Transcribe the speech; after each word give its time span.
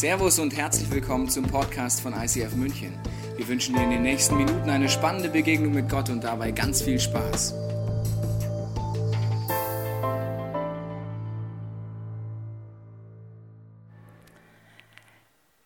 Servus 0.00 0.38
und 0.38 0.56
herzlich 0.56 0.90
willkommen 0.90 1.28
zum 1.28 1.44
Podcast 1.44 2.00
von 2.00 2.14
ICF 2.14 2.56
München. 2.56 2.94
Wir 3.36 3.46
wünschen 3.46 3.74
dir 3.74 3.82
in 3.82 3.90
den 3.90 4.00
nächsten 4.00 4.34
Minuten 4.38 4.70
eine 4.70 4.88
spannende 4.88 5.28
Begegnung 5.28 5.74
mit 5.74 5.90
Gott 5.90 6.08
und 6.08 6.24
dabei 6.24 6.52
ganz 6.52 6.80
viel 6.80 6.98
Spaß. 6.98 7.54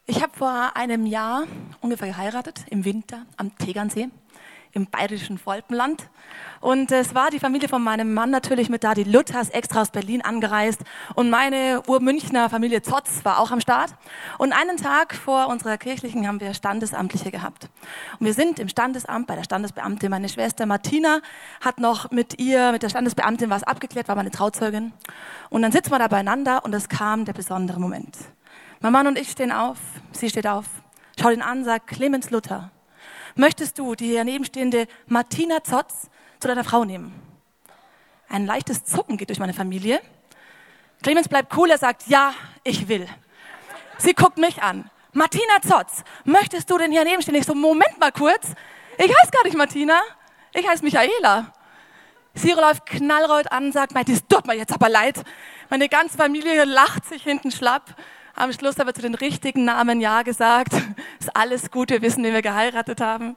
Ich 0.07 0.21
habe 0.21 0.33
vor 0.37 0.73
einem 0.75 1.07
Jahr 1.07 1.45
ungefähr 1.81 2.09
geheiratet, 2.09 2.65
im 2.71 2.85
Winter 2.85 3.27
am 3.37 3.57
Tegernsee 3.57 4.09
im 4.75 4.87
bayerischen 4.87 5.39
Volpenland. 5.39 6.11
Und 6.61 6.91
es 6.93 7.15
war 7.15 7.31
die 7.31 7.39
Familie 7.39 7.69
von 7.69 7.83
meinem 7.83 8.13
Mann 8.13 8.31
natürlich 8.31 8.69
mit 8.69 8.85
da, 8.85 8.95
die 8.95 9.05
Luthers 9.05 9.51
extra 9.51 9.83
aus 9.83 9.91
Berlin 9.91 10.23
angereist. 10.23 10.83
Und 11.15 11.31
meine 11.31 11.83
Urmünchner 11.87 12.51
Familie 12.51 12.83
Zotz 12.83 13.25
war 13.25 13.39
auch 13.39 13.51
am 13.51 13.61
Start. 13.61 13.95
Und 14.39 14.53
einen 14.53 14.77
Tag 14.77 15.15
vor 15.15 15.49
unserer 15.49 15.79
kirchlichen 15.79 16.27
haben 16.27 16.41
wir 16.41 16.55
Standesamtliche 16.55 17.31
gehabt. 17.31 17.69
Und 18.19 18.27
wir 18.27 18.35
sind 18.35 18.59
im 18.59 18.69
Standesamt 18.69 19.27
bei 19.27 19.37
der 19.37 19.45
Standesbeamtin. 19.45 20.11
Meine 20.11 20.29
Schwester 20.29 20.67
Martina 20.67 21.21
hat 21.61 21.79
noch 21.79 22.11
mit 22.11 22.41
ihr, 22.41 22.73
mit 22.73 22.83
der 22.83 22.89
Standesbeamtin 22.89 23.51
was 23.51 23.63
abgeklärt, 23.63 24.09
war 24.09 24.17
meine 24.17 24.31
Trauzeugin. 24.31 24.93
Und 25.51 25.63
dann 25.63 25.73
sitzen 25.73 25.91
wir 25.91 25.99
da 25.99 26.09
beieinander 26.09 26.65
und 26.65 26.75
es 26.75 26.89
kam 26.89 27.25
der 27.25 27.33
besondere 27.33 27.79
Moment. 27.79 28.17
Mein 28.81 28.93
Mann 28.93 29.07
und 29.07 29.19
ich 29.19 29.31
stehen 29.31 29.53
auf, 29.53 29.79
sie 30.13 30.29
steht 30.29 30.47
auf, 30.47 30.67
schaut 31.19 31.33
ihn 31.33 31.43
an, 31.43 31.65
sagt 31.65 31.87
Clemens 31.87 32.31
Luther. 32.31 32.71
Möchtest 33.37 33.79
du 33.79 33.97
die 33.97 34.07
hier 34.07 34.23
nebenstehende 34.23 34.87
Martina 35.07 35.65
Zotz 35.65 36.09
zu 36.39 36.47
deiner 36.47 36.63
Frau 36.63 36.85
nehmen? 36.85 37.13
Ein 38.29 38.47
leichtes 38.47 38.85
Zucken 38.85 39.17
geht 39.17 39.29
durch 39.29 39.41
meine 39.41 39.55
Familie. 39.55 40.01
Clemens 41.03 41.29
bleibt 41.29 41.57
cool, 41.57 41.71
er 41.71 41.79
sagt, 41.79 42.07
ja, 42.07 42.33
ich 42.63 42.87
will. 42.89 43.09
Sie 43.99 44.15
guckt 44.15 44.39
mich 44.39 44.63
an. 44.63 44.89
Martina 45.13 45.61
Zotz, 45.67 46.05
möchtest 46.25 46.71
du 46.71 46.79
denn 46.79 46.93
hier 46.93 47.05
nebenstehen? 47.05 47.35
Ich 47.35 47.45
so, 47.45 47.55
Moment 47.55 47.99
mal 47.99 48.13
kurz. 48.13 48.53
Ich 48.99 49.09
heiße 49.09 49.31
gar 49.33 49.45
nicht 49.45 49.57
Martina, 49.57 50.01
ich 50.53 50.67
heiße 50.67 50.85
Michaela. 50.85 51.53
Sie 52.35 52.53
läuft 52.53 52.87
knallrot 52.87 53.51
an, 53.51 53.73
sagt, 53.73 53.95
das 54.09 54.27
tut 54.29 54.47
mir 54.47 54.55
jetzt 54.55 54.73
aber 54.73 54.89
leid. 54.89 55.23
Meine 55.71 55.89
ganze 55.89 56.17
Familie 56.17 56.65
lacht 56.65 57.05
sich 57.05 57.23
hinten 57.23 57.51
schlapp. 57.51 57.95
Am 58.37 58.53
Schluss 58.53 58.81
aber 58.81 58.93
zu 58.93 59.03
den 59.03 59.15
richtigen 59.15 59.65
Namen 59.65 60.01
Ja 60.01 60.23
gesagt. 60.23 60.73
Ist 61.21 61.37
alles 61.37 61.71
gut, 61.71 61.91
wir 61.91 62.03
wissen, 62.03 62.25
wen 62.25 62.33
wir 62.33 62.43
geheiratet 62.43 63.01
haben. 63.01 63.37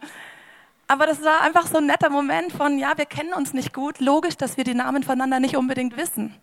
Aber 0.87 1.05
das 1.05 1.23
war 1.23 1.41
einfach 1.41 1.67
so 1.67 1.77
ein 1.77 1.85
netter 1.85 2.09
Moment 2.09 2.51
von, 2.51 2.79
ja, 2.79 2.97
wir 2.97 3.05
kennen 3.05 3.33
uns 3.33 3.53
nicht 3.53 3.73
gut. 3.73 3.99
Logisch, 3.99 4.37
dass 4.37 4.57
wir 4.57 4.63
die 4.63 4.73
Namen 4.73 5.03
voneinander 5.03 5.39
nicht 5.39 5.55
unbedingt 5.55 5.97
wissen. 5.97 6.33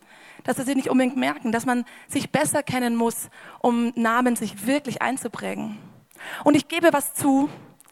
Dass 0.44 0.58
wir 0.58 0.64
sie 0.64 0.76
nicht 0.76 0.88
unbedingt 0.88 1.16
merken. 1.16 1.50
Dass 1.50 1.66
man 1.66 1.84
sich 2.06 2.30
besser 2.30 2.62
kennen 2.62 2.94
muss, 2.94 3.28
um 3.58 3.92
Namen 3.96 4.36
sich 4.36 4.66
wirklich 4.66 5.02
einzuprägen. 5.02 5.76
Und 6.44 6.54
ich 6.54 6.68
gebe 6.68 6.92
was 6.92 7.12
zu. 7.14 7.48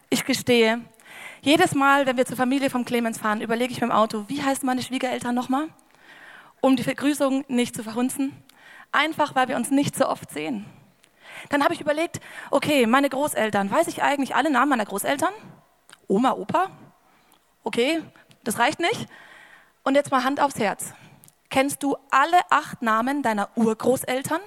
Ich 0.09 0.23
gestehe. 0.23 0.79
Jedes 1.41 1.75
Mal, 1.75 2.05
wenn 2.05 2.15
wir 2.15 2.25
zur 2.25 2.37
Familie 2.37 2.69
vom 2.69 2.85
Clemens 2.85 3.17
fahren, 3.17 3.41
überlege 3.41 3.73
ich 3.73 3.81
mir 3.81 3.87
im 3.87 3.91
Auto, 3.91 4.23
wie 4.29 4.41
heißt 4.41 4.63
meine 4.63 4.81
Schwiegereltern 4.81 5.35
nochmal? 5.35 5.67
Um 6.61 6.77
die 6.77 6.83
Vergrüßung 6.83 7.43
nicht 7.49 7.75
zu 7.75 7.83
verhunzen 7.83 8.31
einfach 8.93 9.35
weil 9.35 9.47
wir 9.47 9.55
uns 9.55 9.71
nicht 9.71 9.95
so 9.95 10.07
oft 10.07 10.31
sehen. 10.31 10.65
Dann 11.49 11.63
habe 11.63 11.73
ich 11.73 11.81
überlegt, 11.81 12.19
okay, 12.51 12.85
meine 12.85 13.09
Großeltern, 13.09 13.69
weiß 13.69 13.87
ich 13.87 14.03
eigentlich 14.03 14.35
alle 14.35 14.51
Namen 14.51 14.69
meiner 14.69 14.85
Großeltern? 14.85 15.33
Oma, 16.07 16.31
Opa? 16.33 16.69
Okay, 17.63 18.03
das 18.43 18.59
reicht 18.59 18.79
nicht. 18.79 19.07
Und 19.83 19.95
jetzt 19.95 20.11
mal 20.11 20.23
Hand 20.23 20.39
aufs 20.39 20.59
Herz. 20.59 20.93
Kennst 21.49 21.83
du 21.83 21.97
alle 22.09 22.39
acht 22.49 22.81
Namen 22.81 23.21
deiner 23.21 23.49
Urgroßeltern? 23.55 24.41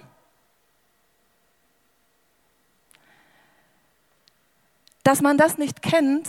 Dass 5.03 5.21
man 5.23 5.39
das 5.39 5.57
nicht 5.57 5.83
kennt, 5.83 6.29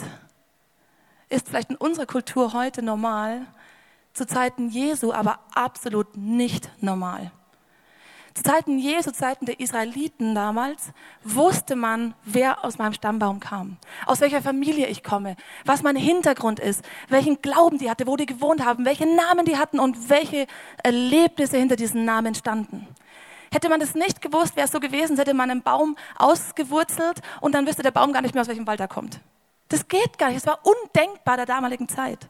ist 1.29 1.47
vielleicht 1.47 1.71
in 1.71 1.77
unserer 1.77 2.05
Kultur 2.05 2.53
heute 2.53 2.83
normal, 2.83 3.47
zu 4.13 4.27
Zeiten 4.27 4.69
Jesu 4.69 5.13
aber 5.13 5.39
absolut 5.53 6.15
nicht 6.15 6.69
normal. 6.81 7.31
Zeiten 8.43 8.77
Jesu, 8.77 9.11
Zeiten 9.11 9.45
der 9.45 9.59
Israeliten 9.59 10.36
damals, 10.36 10.92
wusste 11.23 11.75
man, 11.75 12.14
wer 12.23 12.64
aus 12.64 12.77
meinem 12.77 12.93
Stammbaum 12.93 13.39
kam, 13.39 13.77
aus 14.05 14.21
welcher 14.21 14.42
Familie 14.42 14.87
ich 14.87 15.03
komme, 15.03 15.36
was 15.65 15.83
mein 15.83 15.95
Hintergrund 15.95 16.59
ist, 16.59 16.83
welchen 17.09 17.42
Glauben 17.42 17.77
die 17.77 17.89
hatte, 17.89 18.08
wo 18.08 18.15
die 18.15 18.25
gewohnt 18.25 18.64
haben, 18.65 18.86
welche 18.86 19.05
Namen 19.05 19.45
die 19.45 19.58
hatten 19.58 19.80
und 19.80 20.09
welche 20.09 20.48
Erlebnisse 20.83 21.58
hinter 21.58 21.75
diesen 21.75 22.05
Namen 22.05 22.36
standen. 22.36 22.87
Hätte 23.52 23.70
man 23.70 23.80
das 23.80 23.95
nicht 23.95 24.21
gewusst, 24.21 24.55
wäre 24.55 24.65
es 24.65 24.71
so 24.71 24.80
gewesen, 24.80 25.17
hätte 25.17 25.33
man 25.33 25.49
einen 25.49 25.61
Baum 25.61 25.95
ausgewurzelt 26.17 27.21
und 27.42 27.55
dann 27.55 27.65
wüsste 27.65 27.83
der 27.83 27.92
Baum 27.92 28.14
gar 28.14 28.21
nicht 28.21 28.33
mehr, 28.33 28.42
aus 28.42 28.49
welchem 28.49 28.67
Wald 28.67 28.80
er 28.80 28.87
kommt. 28.87 29.19
Das 29.69 29.87
geht 29.87 30.17
gar 30.17 30.30
nicht. 30.30 30.37
Es 30.37 30.48
war 30.48 30.59
undenkbar 30.64 31.37
der 31.37 31.45
damaligen 31.45 31.87
Zeit. 31.87 32.30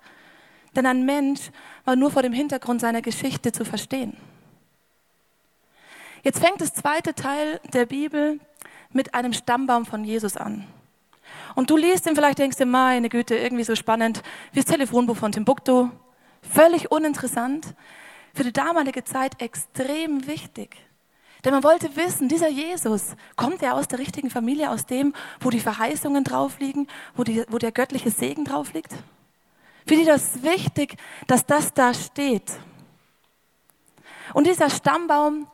Denn 0.75 0.85
ein 0.85 1.05
Mensch 1.05 1.51
war 1.85 1.95
nur 1.95 2.11
vor 2.11 2.21
dem 2.21 2.33
Hintergrund 2.33 2.81
seiner 2.81 3.01
Geschichte 3.01 3.51
zu 3.51 3.65
verstehen. 3.65 4.15
Jetzt 6.23 6.39
fängt 6.39 6.61
das 6.61 6.73
zweite 6.73 7.13
Teil 7.13 7.59
der 7.73 7.85
Bibel 7.85 8.39
mit 8.91 9.13
einem 9.13 9.33
Stammbaum 9.33 9.85
von 9.85 10.03
Jesus 10.03 10.37
an. 10.37 10.65
Und 11.55 11.69
du 11.69 11.77
liest 11.77 12.05
ihn 12.05 12.15
vielleicht, 12.15 12.39
denkst 12.39 12.57
du, 12.57 12.65
meine 12.65 13.09
Güte, 13.09 13.35
irgendwie 13.35 13.63
so 13.63 13.75
spannend, 13.75 14.21
wie 14.51 14.59
das 14.59 14.65
Telefonbuch 14.65 15.17
von 15.17 15.31
Timbuktu. 15.31 15.89
Völlig 16.41 16.91
uninteressant. 16.91 17.73
Für 18.33 18.43
die 18.43 18.53
damalige 18.53 19.03
Zeit 19.03 19.41
extrem 19.41 20.27
wichtig. 20.27 20.77
Denn 21.43 21.53
man 21.53 21.63
wollte 21.63 21.95
wissen, 21.95 22.27
dieser 22.27 22.49
Jesus, 22.49 23.15
kommt 23.35 23.61
er 23.61 23.75
aus 23.75 23.87
der 23.87 23.99
richtigen 23.99 24.29
Familie, 24.29 24.69
aus 24.69 24.85
dem, 24.85 25.13
wo 25.39 25.49
die 25.49 25.59
Verheißungen 25.59 26.23
drauf 26.23 26.59
liegen, 26.59 26.87
wo, 27.15 27.23
die, 27.23 27.43
wo 27.49 27.57
der 27.57 27.71
göttliche 27.71 28.11
Segen 28.11 28.43
drauf 28.43 28.73
liegt? 28.73 28.93
Für 29.87 29.95
die 29.95 30.05
das 30.05 30.43
wichtig, 30.43 30.97
dass 31.27 31.45
das 31.45 31.73
da 31.73 31.93
steht. 31.93 32.51
Und 34.33 34.45
dieser 34.45 34.69
Stammbaum 34.69 35.47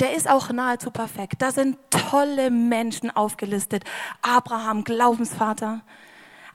der 0.00 0.14
ist 0.14 0.28
auch 0.28 0.50
nahezu 0.50 0.90
perfekt. 0.90 1.42
Da 1.42 1.50
sind 1.50 1.78
tolle 1.90 2.50
Menschen 2.50 3.14
aufgelistet. 3.14 3.84
Abraham, 4.22 4.84
Glaubensvater. 4.84 5.80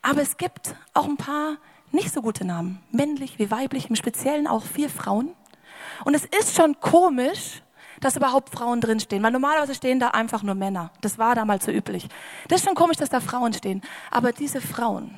Aber 0.02 0.22
es 0.22 0.38
gibt 0.38 0.76
auch 0.94 1.06
ein 1.06 1.18
paar 1.18 1.58
nicht 1.92 2.14
so 2.14 2.22
gute 2.22 2.46
Namen. 2.46 2.82
Männlich 2.92 3.40
wie 3.40 3.52
weiblich, 3.52 3.90
im 3.90 3.96
Speziellen 3.96 4.48
auch 4.48 4.64
vier 4.64 4.90
Frauen. 4.90 5.32
Und 6.06 6.16
es 6.16 6.26
ist 6.26 6.56
schon 6.56 6.80
komisch, 6.80 7.62
dass 8.02 8.16
überhaupt 8.18 8.50
Frauen 8.50 8.82
drinstehen. 8.82 9.24
Weil 9.24 9.32
normalerweise 9.32 9.76
stehen 9.76 10.00
da 10.00 10.09
einfach 10.09 10.44
nur 10.44 10.56
Männer. 10.56 10.92
Das 11.02 11.18
war 11.18 11.36
damals 11.36 11.66
so 11.66 11.72
üblich. 11.72 12.08
Das 12.48 12.62
ist 12.62 12.66
schon 12.66 12.76
komisch, 12.76 12.98
dass 12.98 13.09
da 13.09 13.20
Frauen 13.20 13.53
stehen. 13.53 13.82
Aber 14.09 14.32
diese 14.32 14.62
Frauen, 14.62 15.14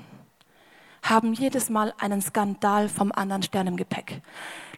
haben 1.09 1.33
jedes 1.33 1.69
Mal 1.69 1.93
einen 1.99 2.21
Skandal 2.21 2.89
vom 2.89 3.11
anderen 3.11 3.43
Stern 3.43 3.67
im 3.67 3.77
Gepäck. 3.77 4.21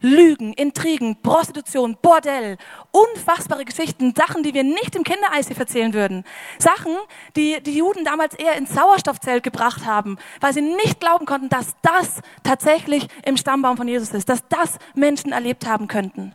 Lügen, 0.01 0.53
Intrigen, 0.53 1.21
Prostitution, 1.21 1.97
Bordell, 2.01 2.57
unfassbare 2.91 3.65
Geschichten, 3.65 4.13
Sachen, 4.15 4.43
die 4.43 4.53
wir 4.53 4.63
nicht 4.63 4.95
im 4.95 5.03
Kindereis 5.03 5.49
erzählen 5.49 5.93
würden. 5.93 6.23
Sachen, 6.59 6.95
die 7.35 7.61
die 7.63 7.77
Juden 7.77 8.05
damals 8.05 8.35
eher 8.35 8.55
ins 8.55 8.73
Sauerstoffzelt 8.73 9.43
gebracht 9.43 9.85
haben, 9.85 10.17
weil 10.39 10.53
sie 10.53 10.61
nicht 10.61 10.99
glauben 10.99 11.25
konnten, 11.25 11.49
dass 11.49 11.75
das 11.81 12.21
tatsächlich 12.44 13.07
im 13.25 13.38
Stammbaum 13.38 13.77
von 13.77 13.88
Jesus 13.88 14.11
ist, 14.11 14.29
dass 14.29 14.47
das 14.49 14.77
Menschen 14.94 15.31
erlebt 15.31 15.65
haben 15.65 15.88
könnten. 15.88 16.33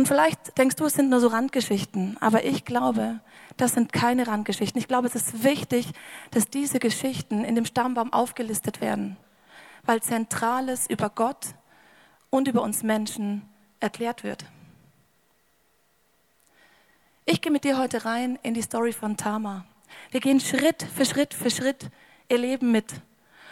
Und 0.00 0.06
vielleicht 0.06 0.56
denkst 0.56 0.76
du, 0.76 0.86
es 0.86 0.94
sind 0.94 1.10
nur 1.10 1.20
so 1.20 1.26
Randgeschichten, 1.26 2.16
aber 2.20 2.42
ich 2.46 2.64
glaube, 2.64 3.20
das 3.58 3.74
sind 3.74 3.92
keine 3.92 4.28
Randgeschichten. 4.28 4.80
Ich 4.80 4.88
glaube, 4.88 5.08
es 5.08 5.14
ist 5.14 5.44
wichtig, 5.44 5.90
dass 6.30 6.48
diese 6.48 6.78
Geschichten 6.78 7.44
in 7.44 7.54
dem 7.54 7.66
Stammbaum 7.66 8.10
aufgelistet 8.10 8.80
werden, 8.80 9.18
weil 9.84 10.00
Zentrales 10.00 10.88
über 10.88 11.10
Gott 11.10 11.48
und 12.30 12.48
über 12.48 12.62
uns 12.62 12.82
Menschen 12.82 13.42
erklärt 13.78 14.24
wird. 14.24 14.46
Ich 17.26 17.42
gehe 17.42 17.52
mit 17.52 17.64
dir 17.64 17.76
heute 17.76 18.06
rein 18.06 18.38
in 18.42 18.54
die 18.54 18.62
Story 18.62 18.94
von 18.94 19.18
Tama. 19.18 19.66
Wir 20.12 20.20
gehen 20.20 20.40
Schritt 20.40 20.82
für 20.82 21.04
Schritt 21.04 21.34
für 21.34 21.50
Schritt 21.50 21.90
ihr 22.30 22.38
Leben 22.38 22.72
mit 22.72 22.86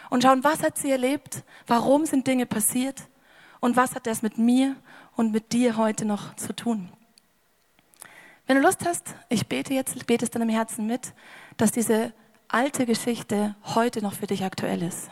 und 0.09 0.23
schauen, 0.23 0.43
was 0.43 0.63
hat 0.63 0.79
sie 0.79 0.89
erlebt, 0.89 1.43
warum 1.67 2.07
sind 2.07 2.25
Dinge 2.25 2.47
passiert 2.47 3.03
und 3.59 3.75
was 3.75 3.93
hat 3.93 4.07
das 4.07 4.23
mit 4.23 4.39
mir 4.39 4.75
und 5.19 5.33
mit 5.33 5.51
dir 5.51 5.75
heute 5.75 6.05
noch 6.05 6.33
zu 6.37 6.55
tun. 6.55 6.87
Wenn 8.47 8.55
du 8.55 8.61
Lust 8.61 8.85
hast, 8.85 9.15
ich 9.27 9.47
bete 9.47 9.73
jetzt, 9.73 10.07
bete 10.07 10.23
es 10.23 10.31
dann 10.31 10.41
im 10.41 10.47
Herzen 10.47 10.87
mit, 10.87 11.13
dass 11.57 11.73
diese 11.73 12.13
alte 12.47 12.85
Geschichte 12.85 13.53
heute 13.75 14.01
noch 14.01 14.13
für 14.13 14.27
dich 14.27 14.45
aktuell 14.45 14.81
ist. 14.81 15.09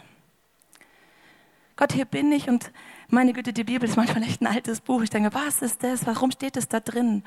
Gott, 1.76 1.92
hier 1.92 2.06
bin 2.06 2.32
ich 2.32 2.48
und 2.48 2.72
meine 3.10 3.34
Güte, 3.34 3.52
die 3.52 3.66
Bibel 3.66 3.88
ist 3.88 3.98
manchmal 3.98 4.24
echt 4.24 4.42
ein 4.42 4.48
altes 4.48 4.80
Buch. 4.80 5.02
Ich 5.02 5.10
denke, 5.10 5.34
was 5.34 5.62
ist 5.62 5.84
das? 5.84 6.08
Warum 6.08 6.32
steht 6.32 6.56
es 6.56 6.70
da 6.70 6.80
drin? 6.80 7.22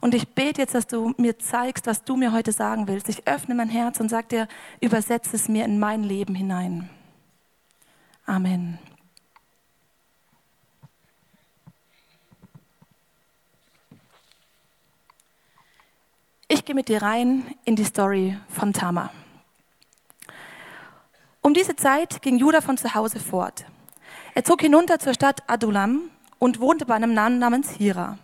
Und 0.00 0.12
ich 0.12 0.26
bete 0.26 0.62
jetzt, 0.62 0.74
dass 0.74 0.88
du 0.88 1.14
mir 1.18 1.38
zeigst, 1.38 1.86
was 1.86 2.02
du 2.02 2.16
mir 2.16 2.32
heute 2.32 2.50
sagen 2.50 2.88
willst. 2.88 3.08
Ich 3.08 3.28
öffne 3.28 3.54
mein 3.54 3.68
Herz 3.68 4.00
und 4.00 4.08
sag 4.08 4.30
dir, 4.30 4.48
übersetze 4.80 5.36
es 5.36 5.48
mir 5.48 5.64
in 5.64 5.78
mein 5.78 6.02
Leben 6.02 6.34
hinein. 6.34 6.90
Amen. 8.26 8.80
Gehe 16.66 16.74
mit 16.74 16.88
dir 16.88 17.00
rein 17.00 17.54
in 17.64 17.76
die 17.76 17.84
Story 17.84 18.36
von 18.48 18.72
Tamar. 18.72 19.10
Um 21.40 21.54
diese 21.54 21.76
Zeit 21.76 22.20
ging 22.22 22.38
Judah 22.38 22.60
von 22.60 22.76
zu 22.76 22.92
Hause 22.94 23.20
fort. 23.20 23.64
Er 24.34 24.44
zog 24.44 24.60
hinunter 24.60 24.98
zur 24.98 25.14
Stadt 25.14 25.44
Adulam 25.46 26.10
und 26.40 26.60
wohnte 26.60 26.84
bei 26.84 26.94
einem 26.94 27.14
Mann 27.14 27.38
namens 27.38 27.70
Hira. 27.70 28.18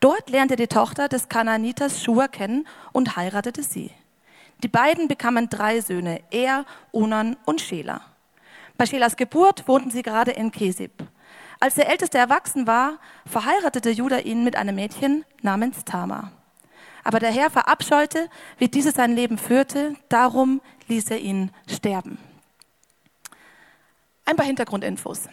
Dort 0.00 0.28
lernte 0.28 0.54
er 0.54 0.58
die 0.58 0.66
Tochter 0.66 1.08
des 1.08 1.30
Kanaaniters 1.30 2.02
Shua 2.02 2.28
kennen 2.28 2.68
und 2.92 3.16
heiratete 3.16 3.62
sie. 3.62 3.90
Die 4.62 4.68
beiden 4.68 5.08
bekamen 5.08 5.48
drei 5.48 5.80
Söhne, 5.80 6.20
Er, 6.30 6.66
Onan 6.92 7.36
und 7.46 7.62
Schela. 7.62 8.02
Bei 8.76 8.84
Schelas 8.84 9.16
Geburt 9.16 9.66
wohnten 9.66 9.90
sie 9.90 10.02
gerade 10.02 10.32
in 10.32 10.52
Kesib. 10.52 10.92
Als 11.58 11.74
der 11.74 11.88
Älteste 11.88 12.18
erwachsen 12.18 12.66
war, 12.66 12.98
verheiratete 13.26 13.90
Judah 13.90 14.20
ihn 14.20 14.44
mit 14.44 14.56
einem 14.56 14.74
Mädchen 14.74 15.24
namens 15.40 15.84
Tamar. 15.84 16.32
Aber 17.04 17.18
der 17.18 17.30
Herr 17.30 17.50
verabscheute, 17.50 18.28
wie 18.58 18.68
dieses 18.68 18.94
sein 18.94 19.14
Leben 19.14 19.38
führte, 19.38 19.94
darum 20.08 20.60
ließ 20.88 21.10
er 21.10 21.18
ihn 21.18 21.50
sterben. 21.68 22.18
Ein 24.24 24.36
paar 24.36 24.46
Hintergrundinfos. 24.46 25.28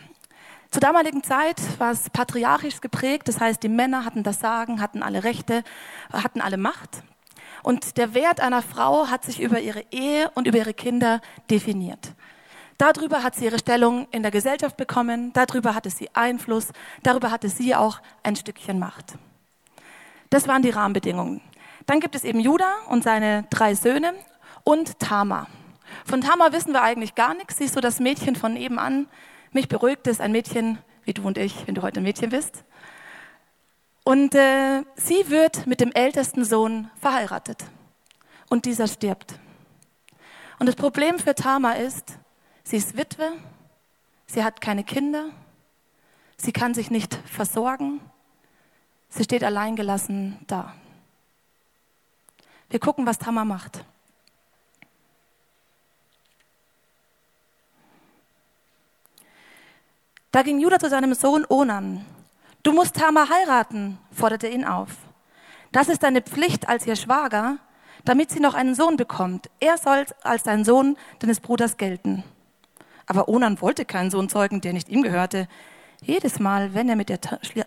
Zur 0.72 0.82
damaligen 0.82 1.24
Zeit 1.24 1.60
war 1.80 1.92
es 1.92 2.10
patriarchisch 2.10 2.82
geprägt, 2.82 3.28
das 3.28 3.40
heißt, 3.40 3.62
die 3.64 3.70
Männer 3.70 4.06
hatten 4.06 4.24
das 4.24 4.40
Sagen, 4.40 4.82
hatten 4.82 5.02
alle 5.02 5.24
Rechte, 5.24 5.64
hatten 6.12 6.42
alle 6.42 6.58
Macht. 6.58 7.04
Und 7.64 7.98
der 7.98 8.14
Wert 8.14 8.40
einer 8.40 8.62
Frau 8.62 9.08
hat 9.08 9.26
sich 9.26 9.42
über 9.42 9.60
ihre 9.60 9.84
Ehe 9.92 10.30
und 10.36 10.48
über 10.48 10.60
ihre 10.60 10.74
Kinder 10.74 11.22
definiert. 11.50 12.14
Darüber 12.78 13.24
hat 13.24 13.36
sie 13.36 13.46
ihre 13.46 13.60
Stellung 13.60 14.08
in 14.12 14.22
der 14.22 14.32
Gesellschaft 14.32 14.78
bekommen, 14.78 15.34
darüber 15.34 15.76
hatte 15.76 15.90
sie 15.90 16.10
Einfluss, 16.14 16.70
darüber 17.04 17.32
hatte 17.32 17.50
sie 17.50 17.76
auch 17.76 18.00
ein 18.24 18.36
Stückchen 18.36 18.80
Macht. 18.80 19.16
Das 20.30 20.48
waren 20.48 20.62
die 20.62 20.70
Rahmenbedingungen. 20.70 21.42
Dann 21.90 22.02
gibt 22.02 22.14
es 22.14 22.24
eben 22.24 22.40
Judah 22.40 22.86
und 22.90 23.04
seine 23.04 23.48
drei 23.50 23.74
Söhne 23.74 24.14
und 24.64 25.00
Tamar. 25.00 25.48
Von 26.06 26.22
Tamar 26.22 26.54
wissen 26.54 26.72
wir 26.72 26.84
eigentlich 26.84 27.16
gar 27.16 27.34
nichts. 27.34 27.58
Sie 27.58 27.64
ist 27.64 27.74
so 27.74 27.82
das 27.82 28.00
Mädchen 28.00 28.36
von 28.36 28.54
nebenan. 28.54 29.08
Mich 29.54 29.68
beruhigt 29.68 30.06
es, 30.06 30.20
ein 30.20 30.32
Mädchen 30.32 30.78
wie 31.04 31.16
du 31.16 31.26
und 31.26 31.40
ich, 31.40 31.66
wenn 31.66 31.74
du 31.74 31.82
heute 31.82 32.00
ein 32.00 32.04
Mädchen 32.04 32.30
bist. 32.30 32.64
Und 34.04 34.36
äh, 34.36 34.84
sie 34.98 35.32
wird 35.32 35.66
mit 35.66 35.82
dem 35.82 35.92
ältesten 35.92 36.46
Sohn 36.46 36.92
verheiratet. 37.02 37.66
Und 38.50 38.66
dieser 38.66 38.88
stirbt. 38.88 39.40
Und 40.60 40.68
das 40.68 40.76
Problem 40.76 41.18
für 41.18 41.34
Tamar 41.34 41.78
ist, 41.78 42.20
sie 42.64 42.78
ist 42.78 42.98
Witwe, 42.98 43.32
sie 44.28 44.44
hat 44.44 44.62
keine 44.62 44.84
Kinder, 44.84 45.32
sie 46.38 46.52
kann 46.52 46.76
sich 46.76 46.92
nicht 46.92 47.16
versorgen, 47.26 48.00
sie 49.10 49.24
steht 49.24 49.44
alleingelassen 49.44 50.38
da. 50.46 50.76
Wir 52.70 52.80
gucken, 52.80 53.06
was 53.06 53.18
Tamar 53.18 53.46
macht. 53.46 53.84
Da 60.32 60.44
ging 60.44 60.60
Judah 60.60 60.78
zu 60.78 60.90
seinem 60.90 61.16
Sohn 61.16 61.46
Onan. 61.50 62.06
Du 62.62 62.72
musst 62.72 62.96
Tamar 62.96 63.30
heiraten, 63.30 63.98
forderte 64.12 64.48
ihn 64.48 64.64
auf. 64.64 64.90
Das 65.72 65.90
ist 65.90 66.04
deine 66.04 66.22
Pflicht 66.22 66.70
als 66.70 66.86
ihr 66.86 66.96
Schwager, 66.96 67.58
damit 68.06 68.30
sie 68.30 68.40
noch 68.40 68.54
einen 68.54 68.76
Sohn 68.76 68.98
bekommt. 68.98 69.50
Er 69.60 69.78
soll 69.78 70.06
als 70.22 70.44
dein 70.44 70.64
Sohn 70.64 70.98
deines 71.20 71.40
Bruders 71.40 71.78
gelten. 71.78 72.24
Aber 73.08 73.28
Onan 73.28 73.60
wollte 73.60 73.86
keinen 73.86 74.12
Sohn 74.12 74.30
zeugen, 74.30 74.62
der 74.62 74.74
nicht 74.74 74.90
ihm 74.90 75.02
gehörte. 75.02 75.48
Jedes 76.02 76.40
Mal, 76.40 76.76
wenn 76.76 76.90
er 76.90 76.96
mit, 76.96 77.10
der, 77.10 77.20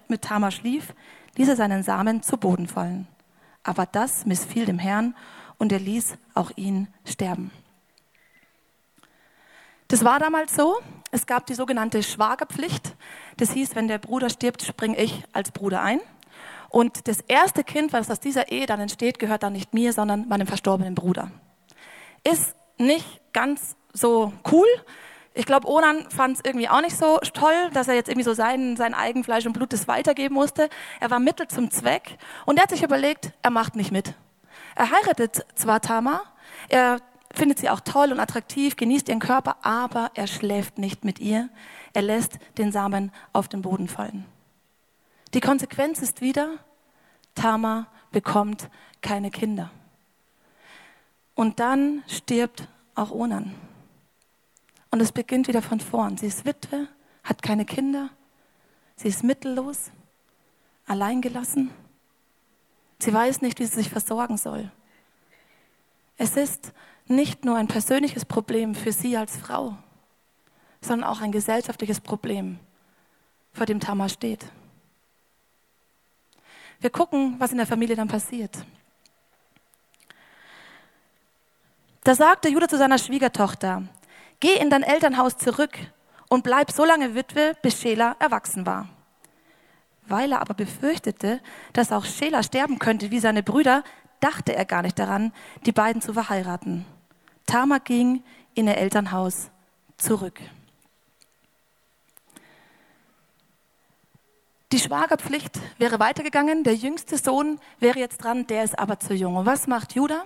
mit 0.07 0.23
Tamar 0.23 0.53
schlief, 0.53 0.95
ließ 1.37 1.49
er 1.49 1.57
seinen 1.57 1.83
Samen 1.83 2.23
zu 2.23 2.37
Boden 2.37 2.69
fallen. 2.69 3.09
Aber 3.63 3.87
das 3.87 4.27
missfiel 4.27 4.67
dem 4.67 4.79
Herrn 4.79 5.15
und 5.59 5.73
er 5.73 5.79
ließ 5.79 6.17
auch 6.35 6.51
ihn 6.57 6.89
sterben. 7.05 7.51
Das 9.89 10.05
war 10.05 10.19
damals 10.19 10.57
so. 10.57 10.79
Es 11.11 11.27
gab 11.27 11.47
die 11.47 11.55
sogenannte 11.55 12.03
Schwagerpflicht. 12.03 12.97
Das 13.37 13.53
hieß, 13.53 13.77
wenn 13.77 13.89
der 13.89 13.99
Bruder 13.99 14.31
stirbt, 14.31 14.63
springe 14.63 14.99
ich 14.99 15.23
als 15.33 15.51
Bruder 15.51 15.83
ein. 15.83 16.01
Und 16.71 17.07
das 17.07 17.21
erste 17.21 17.63
Kind, 17.63 17.93
was 17.93 18.11
aus 18.11 18.19
dieser 18.19 18.51
Ehe 18.51 18.65
dann 18.65 18.81
entsteht, 18.81 19.19
gehört 19.19 19.43
dann 19.43 19.53
nicht 19.53 19.75
mir, 19.75 19.93
sondern 19.93 20.27
meinem 20.29 20.47
verstorbenen 20.47 20.95
Bruder. 20.95 21.31
Ist 22.25 22.57
nicht 22.79 23.21
ganz 23.35 23.77
so 23.93 24.33
cool. 24.51 24.67
Ich 25.35 25.47
glaube, 25.47 25.67
Onan 25.67 26.11
fand 26.11 26.37
es 26.37 26.45
irgendwie 26.45 26.69
auch 26.69 26.83
nicht 26.83 26.97
so 26.97 27.19
toll, 27.33 27.71
dass 27.73 27.89
er 27.89 27.95
jetzt 27.95 28.09
irgendwie 28.09 28.25
so 28.25 28.35
sein, 28.35 28.77
sein 28.77 28.93
Eigenfleisch 28.93 29.47
und 29.47 29.55
Blut 29.55 29.73
das 29.73 29.89
weitergeben 29.89 30.35
musste. 30.35 30.69
Er 31.01 31.11
war 31.11 31.21
Mittel 31.21 31.49
zum 31.49 31.71
Zweck 31.71 32.19
und 32.45 32.59
er 32.59 32.65
hat 32.65 32.71
sich 32.71 32.83
überlegt, 32.83 33.33
er 33.43 33.51
macht 33.51 33.75
nicht 33.75 33.93
mit. 33.93 34.15
Er 34.75 34.91
heiratet 34.91 35.47
zwar 35.55 35.81
Tamar, 35.81 36.23
er 36.69 36.99
findet 37.35 37.59
sie 37.59 37.71
auch 37.71 37.81
toll 37.81 38.13
und 38.13 38.21
attraktiv, 38.21 38.77
genießt 38.77 39.09
ihren 39.09 39.21
Körper, 39.21 39.57
aber 39.63 40.11
er 40.15 40.27
schläft 40.27 40.79
nicht 40.79 41.05
mit 41.05 41.19
ihr. 41.19 41.49
Er 41.95 42.03
lässt 42.03 42.39
den 42.59 42.73
Samen 42.73 43.11
auf 43.33 43.49
den 43.49 43.63
Boden 43.63 43.89
fallen. 43.89 44.27
Die 45.33 45.41
Konsequenz 45.41 46.03
ist 46.03 46.21
wieder, 46.21 46.59
Tama 47.35 47.87
bekommt 48.11 48.69
keine 49.01 49.31
Kinder. 49.31 49.71
Und 51.35 51.59
dann 51.59 52.03
stirbt 52.07 52.69
auch 52.95 53.11
Onan. 53.11 53.55
Und 54.93 55.01
es 55.01 55.11
beginnt 55.11 55.49
wieder 55.49 55.63
von 55.63 55.81
vorn. 55.81 56.19
Sie 56.19 56.27
ist 56.27 56.45
Witwe, 56.45 56.87
hat 57.25 57.43
keine 57.43 57.65
Kinder, 57.65 58.11
sie 58.95 59.09
ist 59.09 59.25
mittellos, 59.25 59.91
alleingelassen. 60.87 61.71
Sie 63.01 63.13
weiß 63.13 63.41
nicht, 63.41 63.59
wie 63.59 63.65
sie 63.65 63.75
sich 63.75 63.89
versorgen 63.89 64.37
soll. 64.37 64.71
Es 66.19 66.37
ist 66.37 66.73
nicht 67.07 67.45
nur 67.45 67.57
ein 67.57 67.69
persönliches 67.69 68.27
Problem 68.27 68.75
für 68.75 68.93
sie 68.93 69.17
als 69.17 69.35
Frau, 69.37 69.77
sondern 70.83 71.09
auch 71.09 71.23
ein 71.23 71.33
gesellschaftliches 71.33 72.01
Problem, 72.01 72.59
vor 73.55 73.65
dem 73.65 73.81
Tamar 73.81 74.11
steht. 74.11 74.45
Wir 76.81 76.91
gucken, 76.91 77.37
was 77.39 77.51
in 77.51 77.57
der 77.57 77.67
Familie 77.67 77.97
dann 77.97 78.09
passiert. 78.09 78.59
Da 82.05 82.15
sagte 82.15 82.51
Judah 82.51 82.69
zu 82.69 82.77
seiner 82.77 82.99
Schwiegertochter, 82.99 83.85
geh 84.43 84.57
in 84.57 84.71
dein 84.71 84.83
Elternhaus 84.83 85.39
zurück 85.39 85.79
und 86.29 86.43
bleib 86.43 86.73
so 86.73 86.85
lange 86.85 87.15
Witwe, 87.15 87.57
bis 87.63 87.81
Schela 87.81 88.17
erwachsen 88.19 88.67
war. 88.67 88.89
Weil 90.09 90.33
er 90.33 90.41
aber 90.41 90.55
befürchtete, 90.55 91.41
dass 91.73 91.93
auch 91.93 92.05
Schela 92.05 92.43
sterben 92.43 92.81
könnte 92.81 93.13
wie 93.13 93.21
seine 93.21 93.45
Brüder, 93.45 93.85
dachte 94.19 94.55
er 94.55 94.65
gar 94.65 94.83
nicht 94.83 94.99
daran, 94.99 95.33
die 95.65 95.71
beiden 95.71 96.03
zu 96.03 96.13
verheiraten. 96.13 96.85
Tamar 97.47 97.81
ging 97.81 98.25
in 98.55 98.67
ihr 98.67 98.77
Elternhaus 98.77 99.51
zurück. 99.97 100.41
Die 104.73 104.81
Schwagerpflicht 104.81 105.61
wäre 105.79 106.01
weitergegangen, 106.01 106.65
der 106.65 106.75
jüngste 106.75 107.17
Sohn 107.17 107.61
wäre 107.79 107.99
jetzt 108.01 108.25
dran, 108.25 108.47
der 108.49 108.65
ist 108.65 108.77
aber 108.77 108.99
zu 108.99 109.15
jung. 109.15 109.37
Und 109.37 109.47
was 109.47 109.69
macht 109.69 109.95
Judah? 109.95 110.25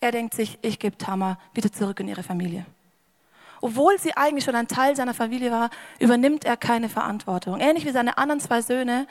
Er 0.00 0.12
denkt 0.12 0.34
sich, 0.34 0.58
ich 0.62 0.78
gebe 0.78 0.98
Tamar 0.98 1.38
wieder 1.52 1.72
zurück 1.72 1.98
in 1.98 2.06
ihre 2.06 2.22
Familie. 2.22 2.66
Obwohl 3.64 3.98
sie 3.98 4.14
eigentlich 4.14 4.44
schon 4.44 4.56
ein 4.56 4.68
Teil 4.68 4.94
seiner 4.94 5.14
Familie 5.14 5.50
war, 5.50 5.70
übernimmt 5.98 6.44
er 6.44 6.58
keine 6.58 6.90
Verantwortung. 6.90 7.58
Ähnlich 7.60 7.86
wie 7.86 7.92
seine 7.92 8.18
anderen 8.18 8.38
zwei 8.38 8.60
Söhne 8.60 9.06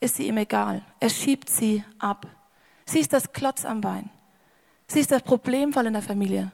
ist 0.00 0.16
sie 0.16 0.28
ihm 0.28 0.36
egal. 0.36 0.82
Er 1.00 1.08
schiebt 1.08 1.48
sie 1.48 1.82
ab. 1.98 2.26
Sie 2.84 2.98
ist 2.98 3.14
das 3.14 3.32
Klotz 3.32 3.64
am 3.64 3.80
Bein. 3.80 4.10
Sie 4.86 5.00
ist 5.00 5.10
das 5.10 5.22
Problemfall 5.22 5.86
in 5.86 5.94
der 5.94 6.02
Familie. 6.02 6.52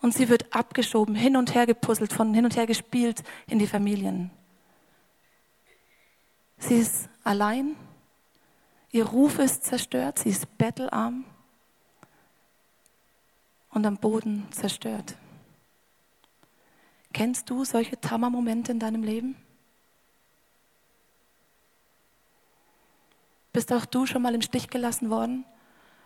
Und 0.00 0.14
sie 0.14 0.30
wird 0.30 0.54
abgeschoben, 0.56 1.14
hin 1.14 1.36
und 1.36 1.54
her 1.54 1.66
gepuzzelt, 1.66 2.14
von 2.14 2.32
hin 2.32 2.46
und 2.46 2.56
her 2.56 2.66
gespielt 2.66 3.22
in 3.46 3.58
die 3.58 3.66
Familien. 3.66 4.30
Sie 6.56 6.76
ist 6.76 7.10
allein, 7.24 7.76
ihr 8.90 9.04
Ruf 9.04 9.38
ist 9.38 9.64
zerstört, 9.64 10.18
sie 10.18 10.30
ist 10.30 10.56
bettelarm 10.56 11.26
und 13.68 13.84
am 13.84 13.98
Boden 13.98 14.46
zerstört. 14.50 15.14
Kennst 17.12 17.50
du 17.50 17.64
solche 17.64 18.00
Tammer-Momente 18.00 18.72
in 18.72 18.78
deinem 18.78 19.02
Leben? 19.02 19.36
Bist 23.52 23.72
auch 23.72 23.84
du 23.84 24.06
schon 24.06 24.22
mal 24.22 24.34
im 24.34 24.42
Stich 24.42 24.68
gelassen 24.68 25.10
worden 25.10 25.44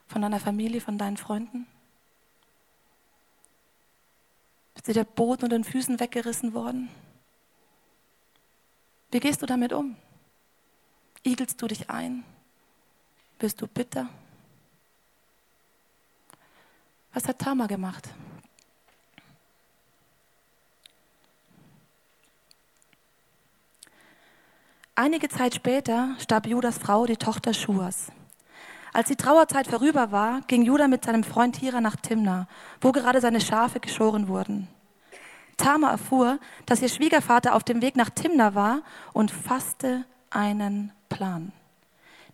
von 0.08 0.22
deiner 0.22 0.40
Familie, 0.40 0.80
von 0.80 0.98
deinen 0.98 1.16
Freunden? 1.16 1.66
Ist 4.74 4.88
dir 4.88 4.94
der 4.94 5.04
Boden 5.04 5.44
unter 5.44 5.56
den 5.56 5.64
Füßen 5.64 6.00
weggerissen 6.00 6.54
worden? 6.54 6.88
Wie 9.10 9.20
gehst 9.20 9.42
du 9.42 9.46
damit 9.46 9.72
um? 9.72 9.96
Igelst 11.24 11.60
du 11.62 11.68
dich 11.68 11.88
ein? 11.88 12.24
Bist 13.38 13.60
du 13.60 13.66
bitter? 13.66 14.08
Was 17.12 17.26
hat 17.28 17.38
Tama 17.38 17.66
gemacht? 17.66 18.08
Einige 24.98 25.28
Zeit 25.28 25.54
später 25.54 26.16
starb 26.18 26.46
Judas 26.46 26.78
Frau, 26.78 27.04
die 27.04 27.18
Tochter 27.18 27.52
Schuas. 27.52 28.06
Als 28.94 29.08
die 29.08 29.16
Trauerzeit 29.16 29.66
vorüber 29.66 30.10
war, 30.10 30.40
ging 30.46 30.62
Judah 30.62 30.88
mit 30.88 31.04
seinem 31.04 31.22
Freund 31.22 31.54
Hira 31.56 31.82
nach 31.82 31.96
Timna, 31.96 32.48
wo 32.80 32.92
gerade 32.92 33.20
seine 33.20 33.42
Schafe 33.42 33.78
geschoren 33.78 34.26
wurden. 34.26 34.68
Tama 35.58 35.90
erfuhr, 35.90 36.38
dass 36.64 36.80
ihr 36.80 36.88
Schwiegervater 36.88 37.54
auf 37.54 37.62
dem 37.62 37.82
Weg 37.82 37.94
nach 37.94 38.08
Timna 38.08 38.54
war 38.54 38.80
und 39.12 39.30
fasste 39.30 40.06
einen 40.30 40.92
Plan. 41.10 41.52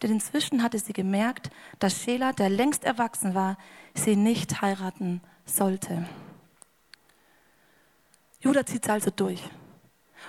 Denn 0.00 0.12
inzwischen 0.12 0.62
hatte 0.62 0.78
sie 0.78 0.92
gemerkt, 0.92 1.50
dass 1.80 2.00
Schela, 2.00 2.32
der 2.32 2.48
längst 2.48 2.84
erwachsen 2.84 3.34
war, 3.34 3.58
sie 3.94 4.14
nicht 4.14 4.62
heiraten 4.62 5.20
sollte. 5.46 6.06
Judah 8.38 8.64
zieht 8.64 8.84
es 8.84 8.90
also 8.90 9.10
durch. 9.10 9.42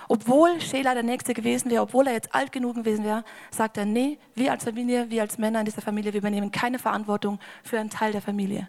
Obwohl 0.08 0.60
Schela 0.60 0.94
der 0.94 1.02
Nächste 1.02 1.34
gewesen 1.34 1.70
wäre, 1.70 1.82
obwohl 1.82 2.06
er 2.06 2.12
jetzt 2.12 2.34
alt 2.34 2.52
genug 2.52 2.76
gewesen 2.76 3.04
wäre, 3.04 3.24
sagt 3.50 3.76
er, 3.78 3.84
nee, 3.84 4.18
wir 4.34 4.52
als 4.52 4.64
Familie, 4.64 5.10
wir 5.10 5.22
als 5.22 5.38
Männer 5.38 5.60
in 5.60 5.64
dieser 5.64 5.82
Familie, 5.82 6.12
wir 6.12 6.20
übernehmen 6.20 6.50
keine 6.50 6.78
Verantwortung 6.78 7.38
für 7.62 7.78
einen 7.78 7.90
Teil 7.90 8.12
der 8.12 8.22
Familie. 8.22 8.68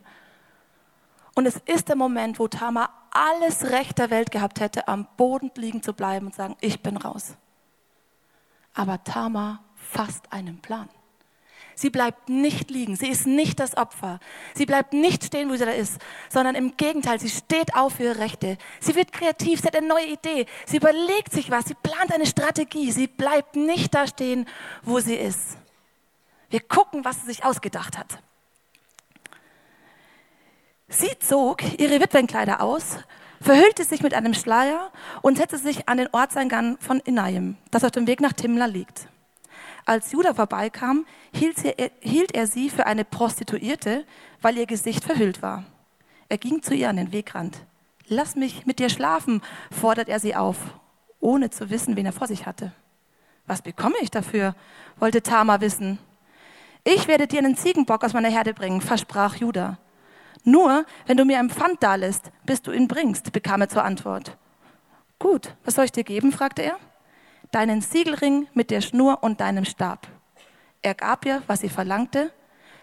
Und 1.36 1.46
es 1.46 1.58
ist 1.66 1.90
der 1.90 1.98
Moment, 1.98 2.40
wo 2.40 2.48
Tamar 2.48 2.90
alles 3.12 3.72
Recht 3.72 3.98
der 3.98 4.10
Welt 4.10 4.32
gehabt 4.32 4.60
hätte, 4.60 4.88
am 4.88 5.08
Boden 5.18 5.52
liegen 5.56 5.84
zu 5.84 5.94
bleiben 5.94 6.28
und 6.28 6.36
sagen, 6.36 6.56
ich 6.62 6.82
bin 6.82 6.98
raus. 6.98 7.36
Aber 8.74 9.04
Tamar 9.04 9.64
fasst 9.76 10.32
einen 10.32 10.62
Plan. 10.62 10.90
Sie 11.76 11.90
bleibt 11.90 12.30
nicht 12.30 12.72
liegen. 12.72 12.96
Sie 12.96 13.10
ist 13.10 13.28
nicht 13.28 13.60
das 13.60 13.76
Opfer. 13.76 14.20
Sie 14.54 14.66
bleibt 14.66 14.94
nicht 14.94 15.26
stehen, 15.26 15.50
wo 15.50 15.56
sie 15.56 15.66
da 15.66 15.72
ist, 15.72 16.00
sondern 16.30 16.56
im 16.56 16.78
Gegenteil, 16.78 17.20
sie 17.20 17.30
steht 17.30 17.76
auf 17.76 17.96
für 17.96 18.04
ihre 18.04 18.20
Rechte. 18.20 18.58
Sie 18.80 18.96
wird 18.96 19.12
kreativ, 19.12 19.60
sie 19.60 19.68
hat 19.68 19.76
eine 19.76 19.88
neue 19.88 20.08
Idee. 20.08 20.46
Sie 20.66 20.78
überlegt 20.78 21.34
sich 21.34 21.52
was, 21.52 21.66
sie 21.66 21.74
plant 21.76 22.14
eine 22.14 22.26
Strategie. 22.26 22.92
Sie 22.92 23.08
bleibt 23.08 23.56
nicht 23.58 23.94
da 23.94 24.08
stehen, 24.08 24.48
wo 24.84 25.00
sie 25.00 25.16
ist. 25.16 25.58
Wir 26.50 26.62
gucken, 26.62 27.04
was 27.04 27.22
sie 27.22 27.28
sich 27.28 27.44
ausgedacht 27.44 27.98
hat. 27.98 28.20
Sie 30.88 31.18
zog 31.20 31.62
ihre 31.80 32.00
Witwenkleider 32.00 32.62
aus, 32.62 33.00
verhüllte 33.42 33.84
sich 33.84 34.02
mit 34.02 34.14
einem 34.14 34.34
Schleier 34.34 34.92
und 35.22 35.38
setzte 35.38 35.58
sich 35.58 35.90
an 35.90 35.98
den 35.98 36.08
Ortseingang 36.12 36.78
von 36.80 37.00
Inayim, 37.00 37.58
das 37.72 37.84
auf 37.84 37.92
dem 37.92 38.08
Weg 38.08 38.22
nach 38.22 38.34
Timla 38.34 38.66
liegt. 38.66 39.08
Als 39.86 40.12
Judah 40.12 40.34
vorbeikam, 40.34 41.06
hielt, 41.32 41.60
sie, 41.60 41.74
hielt 42.02 42.34
er 42.34 42.48
sie 42.48 42.72
für 42.72 42.88
eine 42.88 43.06
Prostituierte, 43.06 44.04
weil 44.42 44.58
ihr 44.58 44.66
Gesicht 44.66 45.04
verhüllt 45.04 45.44
war. 45.44 45.64
Er 46.28 46.40
ging 46.40 46.64
zu 46.64 46.74
ihr 46.74 46.90
an 46.90 46.96
den 46.96 47.12
Wegrand. 47.12 47.58
Lass 48.08 48.36
mich 48.36 48.66
mit 48.66 48.80
dir 48.80 48.90
schlafen, 48.90 49.44
fordert 49.72 50.10
er 50.10 50.20
sie 50.20 50.36
auf, 50.36 50.58
ohne 51.20 51.52
zu 51.52 51.70
wissen, 51.70 51.96
wen 51.96 52.08
er 52.08 52.14
vor 52.14 52.28
sich 52.28 52.48
hatte. 52.48 52.72
Was 53.46 53.62
bekomme 53.62 53.96
ich 54.02 54.10
dafür? 54.10 54.56
wollte 55.00 55.22
Tama 55.22 55.62
wissen. 55.62 56.00
Ich 56.84 57.08
werde 57.08 57.28
dir 57.28 57.40
einen 57.40 57.56
Ziegenbock 57.56 58.04
aus 58.04 58.14
meiner 58.14 58.30
Herde 58.30 58.56
bringen, 58.56 58.82
versprach 58.82 59.36
Judah. 59.36 59.78
Nur, 60.44 60.86
wenn 61.06 61.18
du 61.18 61.26
mir 61.26 61.38
einen 61.38 61.50
Pfand 61.52 61.82
dalässt, 61.84 62.32
bis 62.44 62.64
du 62.64 62.72
ihn 62.72 62.88
bringst, 62.88 63.32
bekam 63.32 63.62
er 63.62 63.70
zur 63.70 63.84
Antwort. 63.84 64.36
Gut, 65.20 65.56
was 65.64 65.76
soll 65.76 65.86
ich 65.86 65.92
dir 65.92 66.04
geben? 66.04 66.32
fragte 66.32 66.64
er 66.64 66.80
deinen 67.52 67.82
Siegelring 67.82 68.48
mit 68.54 68.72
der 68.72 68.82
Schnur 68.82 69.24
und 69.24 69.42
deinem 69.42 69.66
Stab. 69.66 70.08
Er 70.82 70.94
gab 70.94 71.26
ihr, 71.26 71.42
was 71.48 71.62
sie 71.62 71.70
verlangte, 71.70 72.32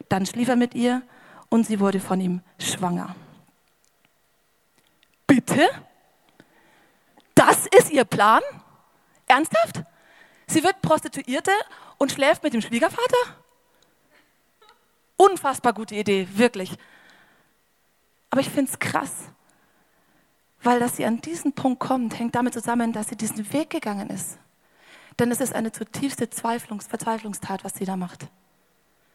dann 0.08 0.26
schlief 0.26 0.48
er 0.48 0.56
mit 0.56 0.74
ihr 0.74 1.02
und 1.48 1.66
sie 1.66 1.80
wurde 1.80 2.00
von 2.00 2.20
ihm 2.20 2.40
schwanger. 2.58 3.14
Bitte? 5.26 5.68
Das 7.34 7.66
ist 7.66 7.90
ihr 7.90 8.04
Plan? 8.04 8.42
Ernsthaft? 9.26 9.82
Sie 10.46 10.62
wird 10.62 10.82
Prostituierte 10.82 11.52
und 11.98 12.12
schläft 12.12 12.42
mit 12.42 12.52
dem 12.52 12.60
Schwiegervater? 12.60 13.36
Unfassbar 15.16 15.72
gute 15.72 15.94
Idee, 15.94 16.28
wirklich. 16.32 16.76
Aber 18.30 18.40
ich 18.40 18.48
finde 18.48 18.70
es 18.70 18.78
krass, 18.78 19.12
weil 20.62 20.80
dass 20.80 20.96
sie 20.96 21.04
an 21.04 21.20
diesen 21.20 21.52
Punkt 21.52 21.80
kommt, 21.80 22.18
hängt 22.18 22.34
damit 22.34 22.54
zusammen, 22.54 22.92
dass 22.92 23.08
sie 23.08 23.16
diesen 23.16 23.52
Weg 23.52 23.70
gegangen 23.70 24.10
ist. 24.10 24.38
Denn 25.18 25.30
es 25.30 25.40
ist 25.40 25.54
eine 25.54 25.72
zutiefste 25.72 26.30
Zweiflungs 26.30 26.86
Verzweiflungstat, 26.86 27.64
was 27.64 27.74
sie 27.74 27.84
da 27.84 27.96
macht. 27.96 28.28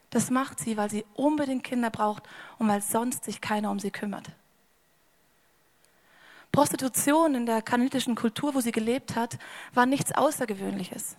Das 0.09 0.29
macht 0.29 0.59
sie, 0.59 0.77
weil 0.77 0.89
sie 0.89 1.05
unbedingt 1.15 1.63
Kinder 1.63 1.89
braucht 1.89 2.23
und 2.59 2.67
weil 2.67 2.81
sonst 2.81 3.25
sich 3.25 3.41
keiner 3.41 3.71
um 3.71 3.79
sie 3.79 3.91
kümmert. 3.91 4.31
Prostitution 6.51 7.35
in 7.35 7.45
der 7.45 7.61
kanadischen 7.61 8.15
Kultur, 8.15 8.55
wo 8.55 8.61
sie 8.61 8.71
gelebt 8.71 9.15
hat, 9.15 9.37
war 9.73 9.85
nichts 9.85 10.13
Außergewöhnliches. 10.13 11.17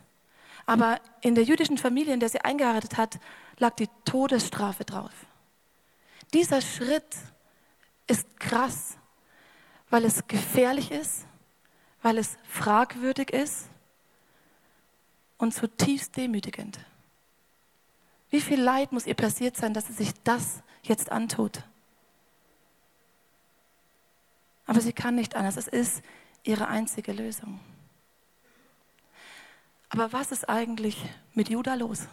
Aber 0.64 1.00
in 1.20 1.34
der 1.34 1.44
jüdischen 1.44 1.78
Familie, 1.78 2.14
in 2.14 2.20
der 2.20 2.28
sie 2.28 2.40
eingeheiratet 2.40 2.96
hat, 2.96 3.18
lag 3.58 3.74
die 3.76 3.88
Todesstrafe 4.04 4.84
drauf. 4.84 5.12
Dieser 6.34 6.60
Schritt 6.60 7.16
ist 8.06 8.38
krass, 8.40 8.96
weil 9.90 10.04
es 10.04 10.26
gefährlich 10.28 10.90
ist, 10.90 11.26
weil 12.02 12.18
es 12.18 12.36
fragwürdig 12.48 13.32
ist 13.32 13.68
und 15.38 15.54
zutiefst 15.54 16.16
demütigend. 16.16 16.78
Wie 18.30 18.40
viel 18.40 18.60
Leid 18.60 18.92
muss 18.92 19.06
ihr 19.06 19.14
passiert 19.14 19.56
sein, 19.56 19.72
dass 19.72 19.86
sie 19.86 19.94
sich 19.94 20.12
das 20.24 20.62
jetzt 20.82 21.10
antut? 21.10 21.62
Aber 24.66 24.80
sie 24.80 24.92
kann 24.92 25.14
nicht 25.14 25.34
anders. 25.34 25.56
Es 25.56 25.66
ist 25.66 26.02
ihre 26.42 26.68
einzige 26.68 27.12
Lösung. 27.12 27.58
Aber 29.88 30.12
was 30.12 30.30
ist 30.30 30.48
eigentlich 30.48 31.02
mit 31.32 31.48
Judah 31.48 31.74
los? 31.74 32.06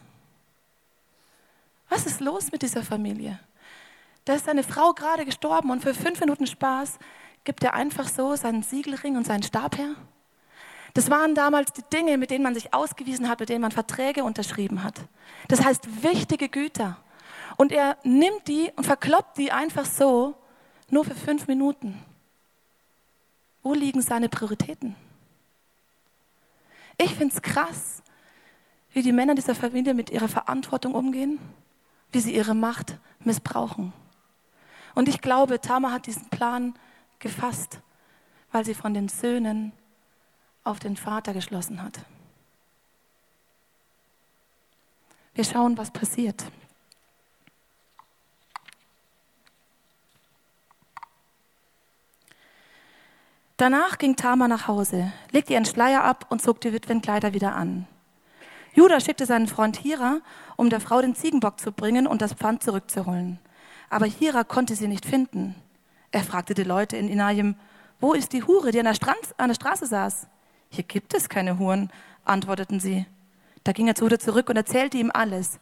Was 1.90 2.06
ist 2.06 2.22
los 2.22 2.52
mit 2.52 2.62
dieser 2.62 2.84
Familie? 2.84 3.40
Da 4.24 4.36
ist 4.36 4.46
seine 4.46 4.64
Frau 4.64 4.94
gerade 4.94 5.26
gestorben 5.26 5.70
und 5.70 5.82
für 5.82 5.94
fünf 5.94 6.20
Minuten 6.22 6.48
Spaß 6.48 6.98
gibt 7.44 7.64
er 7.64 7.74
einfach 7.74 8.08
so 8.08 8.36
seinen 8.36 8.64
Siegelring 8.64 9.18
und 9.18 9.28
seinen 9.28 9.44
Stab 9.44 9.78
her. 9.78 9.96
Das 10.96 11.10
waren 11.10 11.36
damals 11.36 11.74
die 11.74 11.84
Dinge, 11.92 12.18
mit 12.18 12.32
denen 12.32 12.44
man 12.44 12.54
sich 12.54 12.74
ausgewiesen 12.74 13.28
hat, 13.28 13.42
mit 13.42 13.50
denen 13.50 13.62
man 13.62 13.72
Verträge 13.72 14.24
unterschrieben 14.24 14.82
hat. 14.82 14.96
Das 15.50 15.64
heißt 15.64 16.04
wichtige 16.04 16.48
Güter. 16.48 16.98
Und 17.58 17.74
er 17.74 17.98
nimmt 18.04 18.48
die 18.48 18.72
und 18.78 18.86
verkloppt 18.86 19.38
die 19.38 19.52
einfach 19.52 19.86
so, 19.86 20.36
nur 20.90 21.04
für 21.04 21.14
fünf 21.14 21.48
Minuten. 21.48 22.02
Wo 23.62 23.74
liegen 23.74 24.02
seine 24.02 24.30
Prioritäten? 24.30 24.96
Ich 26.98 27.14
finde 27.14 27.36
es 27.36 27.42
krass, 27.42 28.02
wie 28.94 29.02
die 29.02 29.12
Männer 29.12 29.36
dieser 29.36 29.54
Familie 29.54 29.94
mit 29.94 30.12
ihrer 30.12 30.30
Verantwortung 30.30 30.96
umgehen, 30.96 31.40
wie 32.14 32.22
sie 32.22 32.34
ihre 32.34 32.56
Macht 32.56 32.98
missbrauchen. 33.20 33.92
Und 34.94 35.10
ich 35.10 35.20
glaube, 35.20 35.60
Tama 35.60 35.92
hat 35.92 36.06
diesen 36.06 36.30
Plan 36.30 36.74
gefasst, 37.20 37.82
weil 38.54 38.64
sie 38.64 38.74
von 38.74 38.94
den 38.94 39.10
Söhnen 39.10 39.74
auf 40.66 40.80
den 40.80 40.98
Vater 40.98 41.34
geschlossen 41.34 41.82
hat. 41.82 42.00
Wir 45.34 45.44
schauen, 45.44 45.78
was 45.78 45.92
passiert. 45.92 46.44
Danach 53.58 53.98
ging 53.98 54.18
Tama 54.18 54.50
nach 54.50 54.68
Hause, 54.68 55.14
legte 55.32 55.54
ihren 55.54 55.64
Schleier 55.64 56.04
ab 56.04 56.26
und 56.30 56.42
zog 56.42 56.60
die 56.60 56.74
Witwenkleider 56.74 57.34
wieder 57.34 57.56
an. 57.56 57.88
Judah 58.74 59.00
schickte 59.00 59.26
seinen 59.26 59.48
Freund 59.48 59.78
Hira, 59.78 60.20
um 60.58 60.70
der 60.70 60.82
Frau 60.82 61.00
den 61.00 61.16
Ziegenbock 61.16 61.62
zu 61.62 61.72
bringen 61.72 62.08
und 62.08 62.22
das 62.22 62.34
Pfand 62.34 62.64
zurückzuholen. 62.64 63.40
Aber 63.90 64.06
Hira 64.06 64.44
konnte 64.44 64.76
sie 64.76 64.90
nicht 64.90 65.06
finden. 65.06 65.56
Er 66.12 66.24
fragte 66.24 66.54
die 66.54 66.64
Leute 66.64 66.98
in 66.98 67.08
Inayim, 67.08 67.56
wo 68.02 68.14
ist 68.14 68.34
die 68.34 68.44
Hure, 68.44 68.72
die 68.72 68.80
an 68.80 68.86
der, 68.86 68.94
Strand, 68.94 69.18
an 69.38 69.48
der 69.48 69.56
Straße 69.56 69.86
saß? 69.86 70.28
Hier 70.76 70.84
gibt 70.84 71.14
es 71.14 71.30
keine 71.30 71.58
Huren, 71.58 71.90
antworteten 72.26 72.82
sie. 72.82 73.06
Da 73.64 73.72
ging 73.72 73.88
er 73.88 73.96
zu 73.96 74.04
Judah 74.04 74.20
zurück 74.20 74.50
und 74.50 74.58
erzählte 74.58 74.98
ihm 74.98 75.10
alles. 75.14 75.58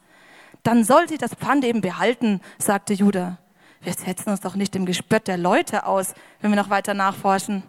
Dann 0.64 0.84
soll 0.84 1.08
sie 1.08 1.20
das 1.20 1.36
Pfand 1.36 1.64
eben 1.66 1.82
behalten, 1.82 2.42
sagte 2.58 2.94
Judah. 2.94 3.38
Wir 3.82 3.94
setzen 3.94 4.32
uns 4.32 4.42
doch 4.42 4.56
nicht 4.56 4.74
dem 4.74 4.88
Gespött 4.88 5.28
der 5.28 5.38
Leute 5.38 5.86
aus, 5.86 6.16
wenn 6.42 6.50
wir 6.50 6.56
noch 6.56 6.72
weiter 6.72 6.96
nachforschen. 6.96 7.62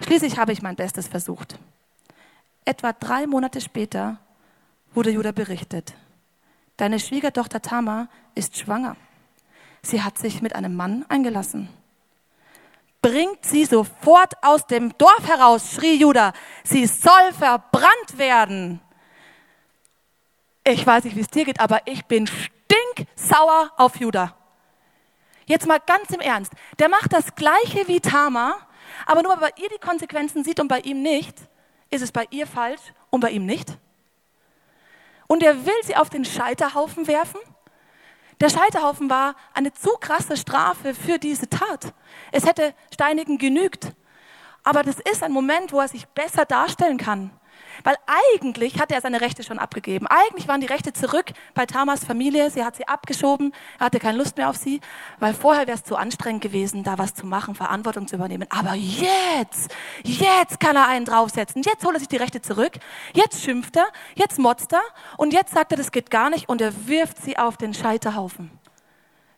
Schließlich 0.00 0.36
habe 0.36 0.52
ich 0.52 0.62
mein 0.62 0.74
Bestes 0.74 1.06
versucht. 1.06 1.60
Etwa 2.64 2.92
drei 2.92 3.28
Monate 3.28 3.60
später 3.60 4.18
wurde 4.94 5.10
Judah 5.10 5.32
berichtet. 5.32 5.94
Deine 6.76 6.98
Schwiegertochter 6.98 7.62
Tama 7.62 8.08
ist 8.34 8.58
schwanger. 8.58 8.96
Sie 9.82 10.02
hat 10.02 10.18
sich 10.18 10.42
mit 10.42 10.56
einem 10.56 10.74
Mann 10.74 11.04
eingelassen 11.08 11.68
bringt 13.04 13.44
sie 13.44 13.66
sofort 13.66 14.32
aus 14.42 14.66
dem 14.66 14.96
Dorf 14.96 15.28
heraus, 15.28 15.74
schrie 15.74 15.96
Judah. 15.96 16.32
Sie 16.64 16.86
soll 16.86 17.34
verbrannt 17.38 18.16
werden. 18.16 18.80
Ich 20.66 20.86
weiß 20.86 21.04
nicht, 21.04 21.14
wie 21.14 21.20
es 21.20 21.28
dir 21.28 21.44
geht, 21.44 21.60
aber 21.60 21.82
ich 21.84 22.06
bin 22.06 22.26
stinksauer 22.26 23.72
auf 23.76 23.96
Judah. 23.96 24.34
Jetzt 25.44 25.66
mal 25.66 25.80
ganz 25.84 26.08
im 26.14 26.20
Ernst. 26.20 26.54
Der 26.78 26.88
macht 26.88 27.12
das 27.12 27.34
Gleiche 27.34 27.86
wie 27.88 28.00
Tama, 28.00 28.56
aber 29.04 29.22
nur 29.22 29.38
weil 29.38 29.52
ihr 29.58 29.68
die 29.68 29.86
Konsequenzen 29.86 30.42
sieht 30.42 30.58
und 30.58 30.68
bei 30.68 30.80
ihm 30.80 31.02
nicht, 31.02 31.36
ist 31.90 32.00
es 32.00 32.10
bei 32.10 32.26
ihr 32.30 32.46
falsch 32.46 32.94
und 33.10 33.20
bei 33.20 33.32
ihm 33.32 33.44
nicht. 33.44 33.76
Und 35.26 35.42
er 35.42 35.66
will 35.66 35.82
sie 35.82 35.96
auf 35.96 36.08
den 36.08 36.24
Scheiterhaufen 36.24 37.06
werfen. 37.06 37.40
Der 38.40 38.50
Scheiterhaufen 38.50 39.08
war 39.08 39.36
eine 39.52 39.72
zu 39.72 39.90
krasse 40.00 40.36
Strafe 40.36 40.94
für 40.94 41.18
diese 41.18 41.48
Tat. 41.48 41.94
Es 42.32 42.46
hätte 42.46 42.74
Steinigen 42.92 43.38
genügt. 43.38 43.92
Aber 44.64 44.82
das 44.82 44.96
ist 44.98 45.22
ein 45.22 45.32
Moment, 45.32 45.72
wo 45.72 45.80
er 45.80 45.88
sich 45.88 46.06
besser 46.08 46.44
darstellen 46.44 46.98
kann. 46.98 47.30
Weil 47.84 47.96
eigentlich 48.06 48.80
hatte 48.80 48.94
er 48.94 49.02
seine 49.02 49.20
Rechte 49.20 49.42
schon 49.42 49.58
abgegeben. 49.58 50.06
Eigentlich 50.06 50.48
waren 50.48 50.62
die 50.62 50.66
Rechte 50.66 50.94
zurück 50.94 51.26
bei 51.52 51.66
Tamas 51.66 52.02
Familie. 52.04 52.50
Sie 52.50 52.64
hat 52.64 52.76
sie 52.76 52.88
abgeschoben. 52.88 53.52
Er 53.78 53.86
hatte 53.86 54.00
keine 54.00 54.16
Lust 54.18 54.38
mehr 54.38 54.48
auf 54.48 54.56
sie, 54.56 54.80
weil 55.20 55.34
vorher 55.34 55.66
wäre 55.66 55.76
es 55.76 55.84
zu 55.84 55.94
anstrengend 55.94 56.42
gewesen, 56.42 56.82
da 56.82 56.96
was 56.96 57.14
zu 57.14 57.26
machen, 57.26 57.54
Verantwortung 57.54 58.08
zu 58.08 58.16
übernehmen. 58.16 58.48
Aber 58.50 58.74
jetzt, 58.74 59.74
jetzt 60.02 60.60
kann 60.60 60.76
er 60.76 60.88
einen 60.88 61.04
draufsetzen. 61.04 61.62
Jetzt 61.62 61.84
holt 61.84 61.94
er 61.94 62.00
sich 62.00 62.08
die 62.08 62.16
Rechte 62.16 62.40
zurück. 62.40 62.72
Jetzt 63.12 63.42
schimpft 63.42 63.76
er, 63.76 63.86
jetzt 64.14 64.38
motzt 64.38 64.72
er 64.72 64.82
und 65.18 65.34
jetzt 65.34 65.52
sagt 65.52 65.72
er, 65.72 65.76
das 65.76 65.92
geht 65.92 66.10
gar 66.10 66.30
nicht 66.30 66.48
und 66.48 66.62
er 66.62 66.88
wirft 66.88 67.22
sie 67.22 67.36
auf 67.36 67.58
den 67.58 67.74
Scheiterhaufen. 67.74 68.50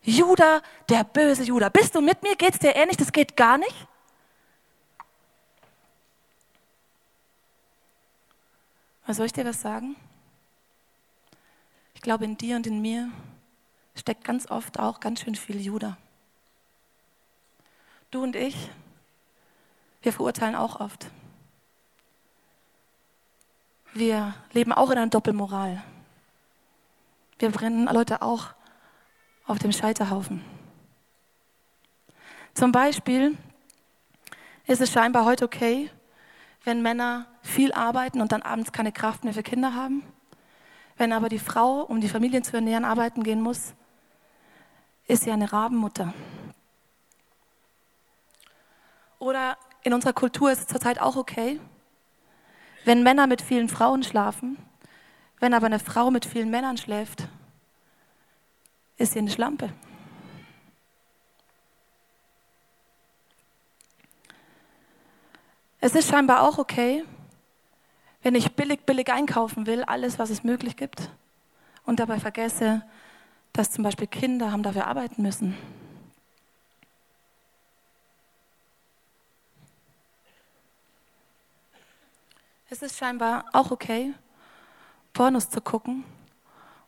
Judah, 0.03 0.61
der 0.87 1.03
böse 1.03 1.43
Judah. 1.43 1.67
Bist 1.69 1.93
du 1.93 1.99
mit 1.99 2.23
mir? 2.23 2.37
Geht's 2.37 2.59
dir 2.59 2.77
ähnlich? 2.77 2.95
Das 2.95 3.11
geht 3.11 3.35
gar 3.35 3.57
nicht? 3.57 3.75
Aber 9.07 9.13
soll 9.13 9.27
ich 9.27 9.31
dir 9.31 9.45
was 9.45 9.61
sagen? 9.61 9.95
Ich 11.93 12.01
glaube, 12.01 12.25
in 12.25 12.37
dir 12.37 12.57
und 12.57 12.67
in 12.67 12.81
mir 12.81 13.09
steckt 13.95 14.25
ganz 14.25 14.51
oft 14.51 14.79
auch 14.79 14.99
ganz 14.99 15.21
schön 15.21 15.33
viel 15.33 15.61
Judah. 15.61 15.95
Du 18.11 18.21
und 18.21 18.35
ich, 18.35 18.69
wir 20.01 20.11
verurteilen 20.11 20.55
auch 20.55 20.81
oft. 20.81 21.09
Wir 23.93 24.35
leben 24.51 24.73
auch 24.73 24.91
in 24.91 24.97
einer 24.97 25.09
Doppelmoral. 25.09 25.81
Wir 27.39 27.49
brennen 27.49 27.85
Leute 27.85 28.21
auch 28.21 28.47
auf 29.45 29.57
dem 29.57 29.71
Scheiterhaufen. 29.71 30.43
Zum 32.53 32.73
Beispiel 32.73 33.37
ist 34.65 34.81
es 34.81 34.91
scheinbar 34.91 35.23
heute 35.23 35.45
okay, 35.45 35.89
wenn 36.65 36.81
Männer 36.81 37.25
viel 37.57 37.73
arbeiten 37.73 38.21
und 38.21 38.31
dann 38.31 38.43
abends 38.43 38.71
keine 38.71 38.91
Kraft 38.91 39.23
mehr 39.23 39.33
für 39.33 39.41
Kinder 39.41 39.73
haben. 39.73 40.03
Wenn 40.95 41.11
aber 41.11 41.27
die 41.27 41.39
Frau, 41.39 41.81
um 41.81 41.99
die 42.01 42.07
Familien 42.07 42.43
zu 42.43 42.55
ernähren, 42.55 42.85
arbeiten 42.85 43.23
gehen 43.23 43.41
muss, 43.41 43.73
ist 45.07 45.23
sie 45.23 45.31
eine 45.31 45.51
Rabenmutter. 45.51 46.13
Oder 49.17 49.57
in 49.81 49.91
unserer 49.91 50.13
Kultur 50.13 50.51
ist 50.51 50.59
es 50.59 50.67
zurzeit 50.67 51.01
auch 51.01 51.15
okay, 51.15 51.59
wenn 52.85 53.01
Männer 53.01 53.25
mit 53.25 53.41
vielen 53.41 53.69
Frauen 53.69 54.03
schlafen, 54.03 54.59
wenn 55.39 55.55
aber 55.55 55.65
eine 55.65 55.79
Frau 55.79 56.11
mit 56.11 56.27
vielen 56.27 56.51
Männern 56.51 56.77
schläft, 56.77 57.27
ist 58.97 59.13
sie 59.13 59.19
eine 59.19 59.31
Schlampe. 59.31 59.73
Es 65.79 65.95
ist 65.95 66.07
scheinbar 66.07 66.43
auch 66.43 66.59
okay, 66.59 67.03
wenn 68.27 68.35
ich 68.35 68.51
billig, 68.51 68.81
billig 68.81 69.09
einkaufen 69.09 69.67
will, 69.67 69.85
alles, 69.85 70.19
was 70.19 70.29
es 70.29 70.43
möglich 70.43 70.75
gibt, 70.75 71.09
und 71.85 72.01
dabei 72.01 72.19
vergesse, 72.19 72.83
dass 73.53 73.71
zum 73.71 73.85
Beispiel 73.85 74.05
Kinder 74.05 74.51
haben 74.51 74.63
dafür 74.63 74.85
arbeiten 74.85 75.21
müssen. 75.21 75.55
Es 82.69 82.81
ist 82.81 82.97
scheinbar 82.97 83.45
auch 83.53 83.71
okay, 83.71 84.13
Pornos 85.13 85.49
zu 85.49 85.61
gucken 85.61 86.03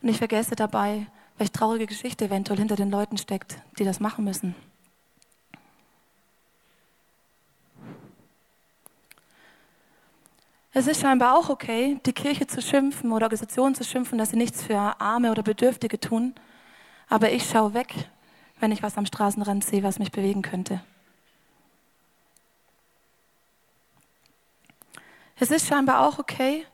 und 0.01 0.09
ich 0.09 0.17
vergesse 0.17 0.57
dabei, 0.57 1.07
welche 1.37 1.53
traurige 1.53 1.87
Geschichte 1.87 2.25
eventuell 2.25 2.59
hinter 2.59 2.75
den 2.75 2.91
Leuten 2.91 3.17
steckt, 3.17 3.59
die 3.77 3.85
das 3.85 4.01
machen 4.01 4.25
müssen. 4.25 4.55
Es 10.79 10.87
ist 10.87 11.01
scheinbar 11.01 11.37
auch 11.37 11.49
okay, 11.49 11.99
die 12.05 12.13
Kirche 12.13 12.47
zu 12.47 12.61
schimpfen 12.61 13.11
oder 13.11 13.25
Organisationen 13.25 13.75
zu 13.75 13.83
schimpfen, 13.83 14.17
dass 14.17 14.29
sie 14.29 14.37
nichts 14.37 14.63
für 14.63 14.77
Arme 14.77 15.29
oder 15.29 15.43
Bedürftige 15.43 15.99
tun. 15.99 16.33
Aber 17.09 17.33
ich 17.33 17.49
schaue 17.49 17.73
weg, 17.73 17.93
wenn 18.61 18.71
ich 18.71 18.81
was 18.81 18.97
am 18.97 19.05
Straßenrand 19.05 19.65
sehe, 19.65 19.83
was 19.83 19.99
mich 19.99 20.13
bewegen 20.13 20.41
könnte. 20.41 20.79
Es 25.35 25.51
ist 25.51 25.67
scheinbar 25.67 26.07
auch 26.07 26.17
okay, 26.17 26.65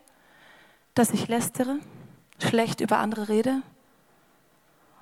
dass 0.94 1.10
ich 1.10 1.28
lästere, 1.28 1.80
schlecht 2.38 2.82
über 2.82 3.00
andere 3.00 3.28
rede 3.28 3.64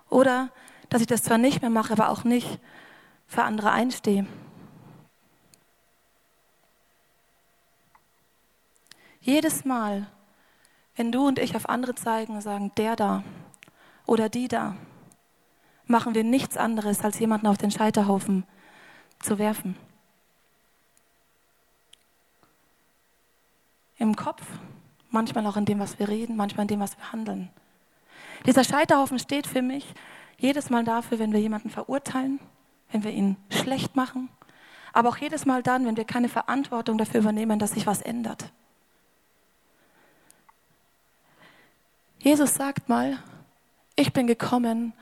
oder 0.10 0.48
dass 0.88 1.02
ich 1.02 1.08
das 1.08 1.24
zwar 1.24 1.38
nicht 1.38 1.60
mehr 1.60 1.70
mache, 1.70 1.92
aber 1.92 2.08
auch 2.08 2.24
nicht 2.24 2.58
für 3.28 3.44
andere 3.44 3.72
einstehe. 3.72 4.26
Jedes 9.24 9.64
Mal, 9.64 10.06
wenn 10.98 11.14
du 11.14 11.26
und 11.26 11.40
ich 11.40 11.56
auf 11.56 11.70
andere 11.70 11.96
zeigen 11.96 12.36
und 12.36 12.42
sagen, 12.42 12.74
der 12.76 12.98
da 12.98 13.24
oder 14.06 14.28
die 14.28 14.50
da, 14.50 14.76
machen 15.86 16.14
wir 16.14 16.26
nichts 16.26 16.58
anderes, 16.58 17.06
als 17.06 17.20
jemanden 17.20 17.48
auf 17.48 17.58
den 17.58 17.72
Scheiterhaufen 17.72 18.44
zu 19.20 19.40
werfen. 19.40 19.78
Im 23.98 24.18
Kopf, 24.18 24.44
manchmal 25.10 25.48
auch 25.48 25.56
in 25.56 25.64
dem, 25.64 25.80
was 25.80 25.98
wir 26.00 26.10
reden, 26.10 26.36
manchmal 26.36 26.66
in 26.66 26.68
dem, 26.68 26.80
was 26.82 26.98
wir 26.98 27.14
handeln. 27.14 27.50
Dieser 28.46 28.66
Scheiterhaufen 28.66 29.20
steht 29.20 29.48
für 29.48 29.62
mich 29.62 29.94
jedes 30.38 30.70
Mal 30.70 30.84
dafür, 30.84 31.20
wenn 31.20 31.32
wir 31.32 31.40
jemanden 31.40 31.70
verurteilen, 31.70 32.42
wenn 32.92 33.06
wir 33.06 33.12
ihn 33.12 33.38
schlecht 33.50 33.96
machen, 33.96 34.28
aber 34.92 35.08
auch 35.08 35.18
jedes 35.18 35.46
Mal 35.46 35.64
dann, 35.64 35.86
wenn 35.86 35.96
wir 35.96 36.04
keine 36.04 36.28
Verantwortung 36.28 36.98
dafür 36.98 37.22
übernehmen, 37.22 37.58
dass 37.58 37.72
sich 37.72 37.88
was 37.88 38.02
ändert. 38.02 38.52
Jesus 42.24 42.54
sagt 42.54 42.88
mal, 42.88 43.20
ich 43.98 44.14
bin 44.14 44.28
gekommen, 44.28 44.94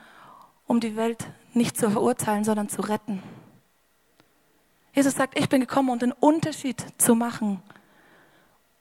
um 0.66 0.80
die 0.80 0.96
Welt 0.96 1.24
nicht 1.54 1.76
zu 1.76 1.88
verurteilen, 1.88 2.42
sondern 2.42 2.68
zu 2.68 2.80
retten. 2.80 3.22
Jesus 4.92 5.14
sagt, 5.14 5.38
ich 5.38 5.48
bin 5.48 5.60
gekommen, 5.60 5.90
um 5.90 6.00
den 6.00 6.10
Unterschied 6.10 6.84
zu 6.98 7.14
machen, 7.14 7.62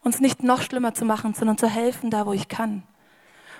uns 0.01 0.19
nicht 0.21 0.41
noch 0.41 0.63
schlimmer 0.63 0.95
zu 0.95 1.05
machen, 1.05 1.35
sondern 1.35 1.59
zu 1.59 1.67
helfen 1.67 2.09
da, 2.09 2.25
wo 2.25 2.33
ich 2.33 2.47
kann. 2.47 2.81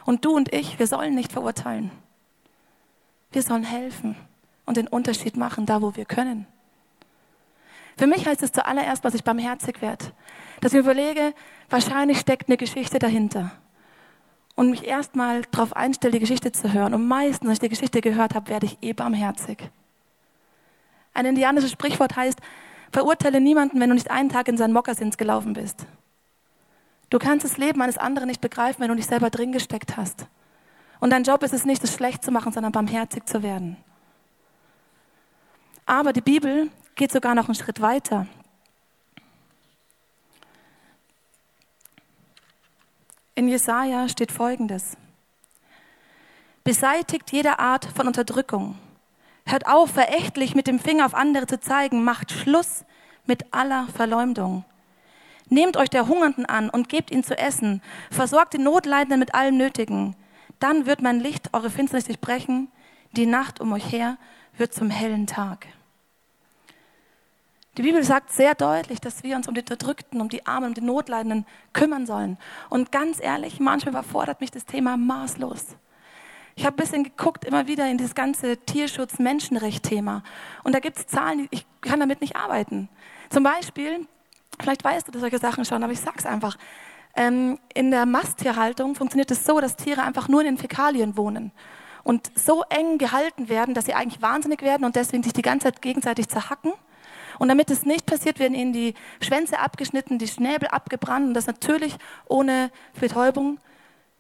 Und 0.03 0.25
du 0.25 0.35
und 0.35 0.51
ich, 0.51 0.79
wir 0.79 0.87
sollen 0.87 1.13
nicht 1.13 1.31
verurteilen. 1.31 1.91
Wir 3.31 3.43
sollen 3.43 3.63
helfen 3.63 4.15
und 4.65 4.77
den 4.77 4.87
Unterschied 4.87 5.37
machen, 5.37 5.67
da, 5.67 5.83
wo 5.83 5.95
wir 5.95 6.05
können. 6.05 6.47
Für 7.99 8.07
mich 8.07 8.25
heißt 8.25 8.41
es 8.41 8.51
zuallererst, 8.51 9.05
dass 9.05 9.13
ich 9.13 9.23
barmherzig 9.23 9.79
werde. 9.79 10.05
Dass 10.59 10.73
ich 10.73 10.77
mir 10.77 10.91
überlege, 10.91 11.35
wahrscheinlich 11.69 12.19
steckt 12.19 12.49
eine 12.49 12.57
Geschichte 12.57 12.97
dahinter 12.97 13.51
und 14.55 14.69
mich 14.69 14.85
erstmal 14.85 15.41
darauf 15.51 15.75
einstelle, 15.75 16.13
die 16.13 16.19
Geschichte 16.19 16.51
zu 16.51 16.73
hören. 16.73 16.93
Und 16.93 17.07
meistens, 17.07 17.45
wenn 17.45 17.53
ich 17.53 17.59
die 17.59 17.69
Geschichte 17.69 18.01
gehört 18.01 18.35
habe, 18.35 18.49
werde 18.49 18.65
ich 18.65 18.77
eh 18.81 18.93
barmherzig. 18.93 19.69
Ein 21.13 21.25
indianisches 21.25 21.71
Sprichwort 21.71 22.15
heißt, 22.15 22.39
verurteile 22.91 23.41
niemanden, 23.41 23.79
wenn 23.79 23.89
du 23.89 23.95
nicht 23.95 24.11
einen 24.11 24.29
Tag 24.29 24.47
in 24.47 24.57
seinen 24.57 24.73
Mokassins 24.73 25.17
gelaufen 25.17 25.53
bist. 25.53 25.85
Du 27.09 27.19
kannst 27.19 27.45
das 27.45 27.57
Leben 27.57 27.81
eines 27.81 27.97
anderen 27.97 28.27
nicht 28.27 28.41
begreifen, 28.41 28.81
wenn 28.81 28.89
du 28.89 28.95
nicht 28.95 29.09
selber 29.09 29.29
drin 29.29 29.51
gesteckt 29.51 29.97
hast. 29.97 30.27
Und 30.99 31.09
dein 31.09 31.23
Job 31.23 31.43
ist 31.43 31.53
es 31.53 31.65
nicht, 31.65 31.83
es 31.83 31.93
schlecht 31.93 32.23
zu 32.23 32.31
machen, 32.31 32.53
sondern 32.53 32.71
barmherzig 32.71 33.25
zu 33.25 33.43
werden. 33.43 33.75
Aber 35.85 36.13
die 36.13 36.21
Bibel 36.21 36.69
geht 36.95 37.11
sogar 37.11 37.35
noch 37.35 37.45
einen 37.45 37.55
Schritt 37.55 37.81
weiter. 37.81 38.27
In 43.33 43.47
Jesaja 43.47 44.09
steht 44.09 44.31
folgendes: 44.31 44.97
Beseitigt 46.65 47.31
jede 47.31 47.59
Art 47.59 47.85
von 47.85 48.07
Unterdrückung. 48.07 48.77
Hört 49.45 49.67
auf, 49.67 49.91
verächtlich 49.91 50.53
mit 50.53 50.67
dem 50.67 50.79
Finger 50.79 51.05
auf 51.05 51.13
andere 51.15 51.47
zu 51.47 51.59
zeigen. 51.59 52.03
Macht 52.03 52.31
Schluss 52.31 52.83
mit 53.25 53.53
aller 53.53 53.87
Verleumdung. 53.95 54.65
Nehmt 55.47 55.77
euch 55.77 55.89
der 55.89 56.07
Hungernden 56.07 56.45
an 56.45 56.69
und 56.69 56.89
gebt 56.89 57.09
ihnen 57.09 57.23
zu 57.23 57.37
essen. 57.37 57.81
Versorgt 58.09 58.53
den 58.53 58.63
Notleidenden 58.63 59.19
mit 59.19 59.33
allem 59.33 59.57
Nötigen. 59.57 60.15
Dann 60.59 60.85
wird 60.85 61.01
mein 61.01 61.19
Licht 61.19 61.53
eure 61.53 61.69
Finsternis 61.69 62.05
durchbrechen. 62.05 62.69
Die 63.13 63.25
Nacht 63.25 63.59
um 63.61 63.71
euch 63.71 63.91
her 63.91 64.17
wird 64.57 64.73
zum 64.73 64.89
hellen 64.89 65.25
Tag. 65.25 65.67
Die 67.77 67.83
Bibel 67.83 68.03
sagt 68.03 68.31
sehr 68.33 68.53
deutlich, 68.53 68.99
dass 68.99 69.23
wir 69.23 69.37
uns 69.37 69.47
um 69.47 69.53
die 69.53 69.61
Unterdrückten, 69.61 70.19
um 70.19 70.27
die 70.27 70.45
Armen, 70.45 70.69
um 70.69 70.73
die 70.73 70.81
Notleidenden 70.81 71.45
kümmern 71.71 72.05
sollen. 72.05 72.37
Und 72.69 72.91
ganz 72.91 73.21
ehrlich, 73.21 73.61
manchmal 73.61 73.93
überfordert 73.93 74.41
mich 74.41 74.51
das 74.51 74.65
Thema 74.65 74.97
maßlos. 74.97 75.77
Ich 76.55 76.65
habe 76.65 76.75
ein 76.75 76.83
bisschen 76.83 77.03
geguckt, 77.05 77.45
immer 77.45 77.67
wieder 77.67 77.89
in 77.89 77.97
dieses 77.97 78.13
ganze 78.13 78.57
Tierschutz-Menschenrecht-Thema. 78.57 80.21
Und 80.63 80.75
da 80.75 80.79
gibt 80.79 80.97
es 80.97 81.07
Zahlen, 81.07 81.47
ich 81.49 81.65
kann 81.79 82.01
damit 82.01 82.19
nicht 82.19 82.35
arbeiten. 82.35 82.89
Zum 83.29 83.43
Beispiel, 83.43 84.05
vielleicht 84.59 84.83
weißt 84.83 85.07
du 85.07 85.17
solche 85.17 85.39
Sachen 85.39 85.63
schon, 85.63 85.81
aber 85.81 85.93
ich 85.93 86.01
sag's 86.01 86.25
einfach. 86.25 86.57
Ähm, 87.15 87.57
in 87.73 87.89
der 87.89 88.05
Masttierhaltung 88.05 88.95
funktioniert 88.95 89.31
es 89.31 89.45
so, 89.45 89.61
dass 89.61 89.77
Tiere 89.77 90.01
einfach 90.01 90.27
nur 90.27 90.41
in 90.41 90.47
den 90.47 90.57
Fäkalien 90.57 91.15
wohnen. 91.15 91.51
und 92.03 92.31
so 92.35 92.63
eng 92.69 92.97
gehalten 92.97 93.47
werden, 93.47 93.75
dass 93.75 93.85
sie 93.85 93.93
eigentlich 93.93 94.21
wahnsinnig 94.21 94.61
werden 94.63 94.85
und 94.85 94.95
deswegen 94.95 95.23
sich 95.23 95.33
die 95.33 95.43
ganze 95.43 95.65
Zeit 95.65 95.81
gegenseitig 95.81 96.27
zerhacken. 96.29 96.73
Und 97.41 97.47
damit 97.47 97.71
es 97.71 97.87
nicht 97.87 98.05
passiert, 98.05 98.37
werden 98.37 98.53
ihnen 98.53 98.71
die 98.71 98.93
Schwänze 99.19 99.57
abgeschnitten, 99.57 100.19
die 100.19 100.27
Schnäbel 100.27 100.67
abgebrannt 100.67 101.29
und 101.29 101.33
das 101.33 101.47
natürlich 101.47 101.95
ohne 102.27 102.69
Betäubung, 102.99 103.59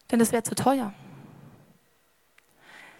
denn 0.09 0.17
das 0.17 0.31
wäre 0.31 0.41
zu 0.41 0.55
teuer. 0.55 0.91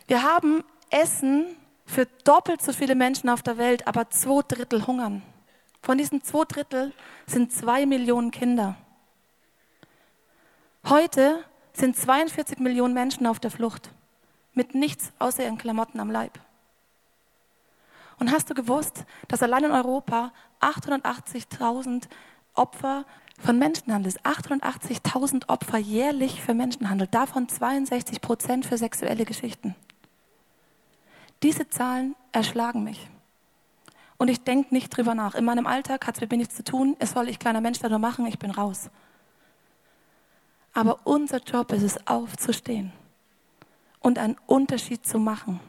Wir 0.05 0.21
haben 0.21 0.63
Essen 0.91 1.47
für 1.88 2.05
doppelt 2.23 2.62
so 2.62 2.71
viele 2.71 2.93
Menschen 2.93 3.29
auf 3.29 3.41
der 3.41 3.57
Welt, 3.57 3.88
aber 3.88 4.12
zwei 4.12 4.43
Drittel 4.47 4.86
hungern. 4.86 5.23
Von 5.81 5.97
diesen 5.97 6.23
zwei 6.23 6.43
Drittel 6.43 6.93
sind 7.25 7.51
zwei 7.51 7.88
Millionen 7.88 8.29
Kinder. 8.29 8.75
Heute 10.88 11.43
sind 11.73 11.97
42 11.97 12.60
Millionen 12.60 12.93
Menschen 12.93 13.25
auf 13.25 13.39
der 13.39 13.49
Flucht 13.49 13.89
mit 14.53 14.75
nichts 14.75 15.13
außer 15.17 15.43
ihren 15.43 15.57
Klamotten 15.57 15.99
am 15.99 16.12
Leib. 16.12 16.38
Und 18.21 18.31
hast 18.31 18.51
du 18.51 18.53
gewusst, 18.53 19.05
dass 19.29 19.41
allein 19.41 19.63
in 19.63 19.71
Europa 19.71 20.31
880.000 20.60 22.03
Opfer 22.53 23.03
von 23.39 23.57
Menschenhandel, 23.57 24.13
880.000 24.23 25.49
Opfer 25.49 25.79
jährlich 25.79 26.39
für 26.39 26.53
Menschenhandel, 26.53 27.07
davon 27.07 27.49
62 27.49 28.21
Prozent 28.21 28.67
für 28.67 28.77
sexuelle 28.77 29.25
Geschichten. 29.25 29.73
Diese 31.41 31.67
Zahlen 31.67 32.15
erschlagen 32.31 32.84
mich. 32.84 33.10
Und 34.19 34.27
ich 34.27 34.43
denke 34.43 34.71
nicht 34.71 34.95
drüber 34.95 35.15
nach. 35.15 35.34
In 35.34 35.43
meinem 35.43 35.65
Alltag 35.65 36.05
hat 36.05 36.13
es 36.13 36.21
mit 36.21 36.29
mir 36.29 36.38
nichts 36.38 36.55
zu 36.55 36.63
tun. 36.63 36.95
Es 36.99 37.13
soll 37.13 37.27
ich 37.27 37.39
kleiner 37.39 37.60
Mensch 37.60 37.79
da 37.79 37.89
nur 37.89 37.97
machen, 37.97 38.27
ich 38.27 38.38
bin 38.38 38.51
raus. 38.51 38.91
Aber 40.73 40.99
unser 41.05 41.39
Job 41.39 41.71
ist 41.71 41.81
es, 41.81 42.05
aufzustehen 42.05 42.93
und 43.99 44.19
einen 44.19 44.38
Unterschied 44.45 45.07
zu 45.07 45.17
machen 45.17 45.60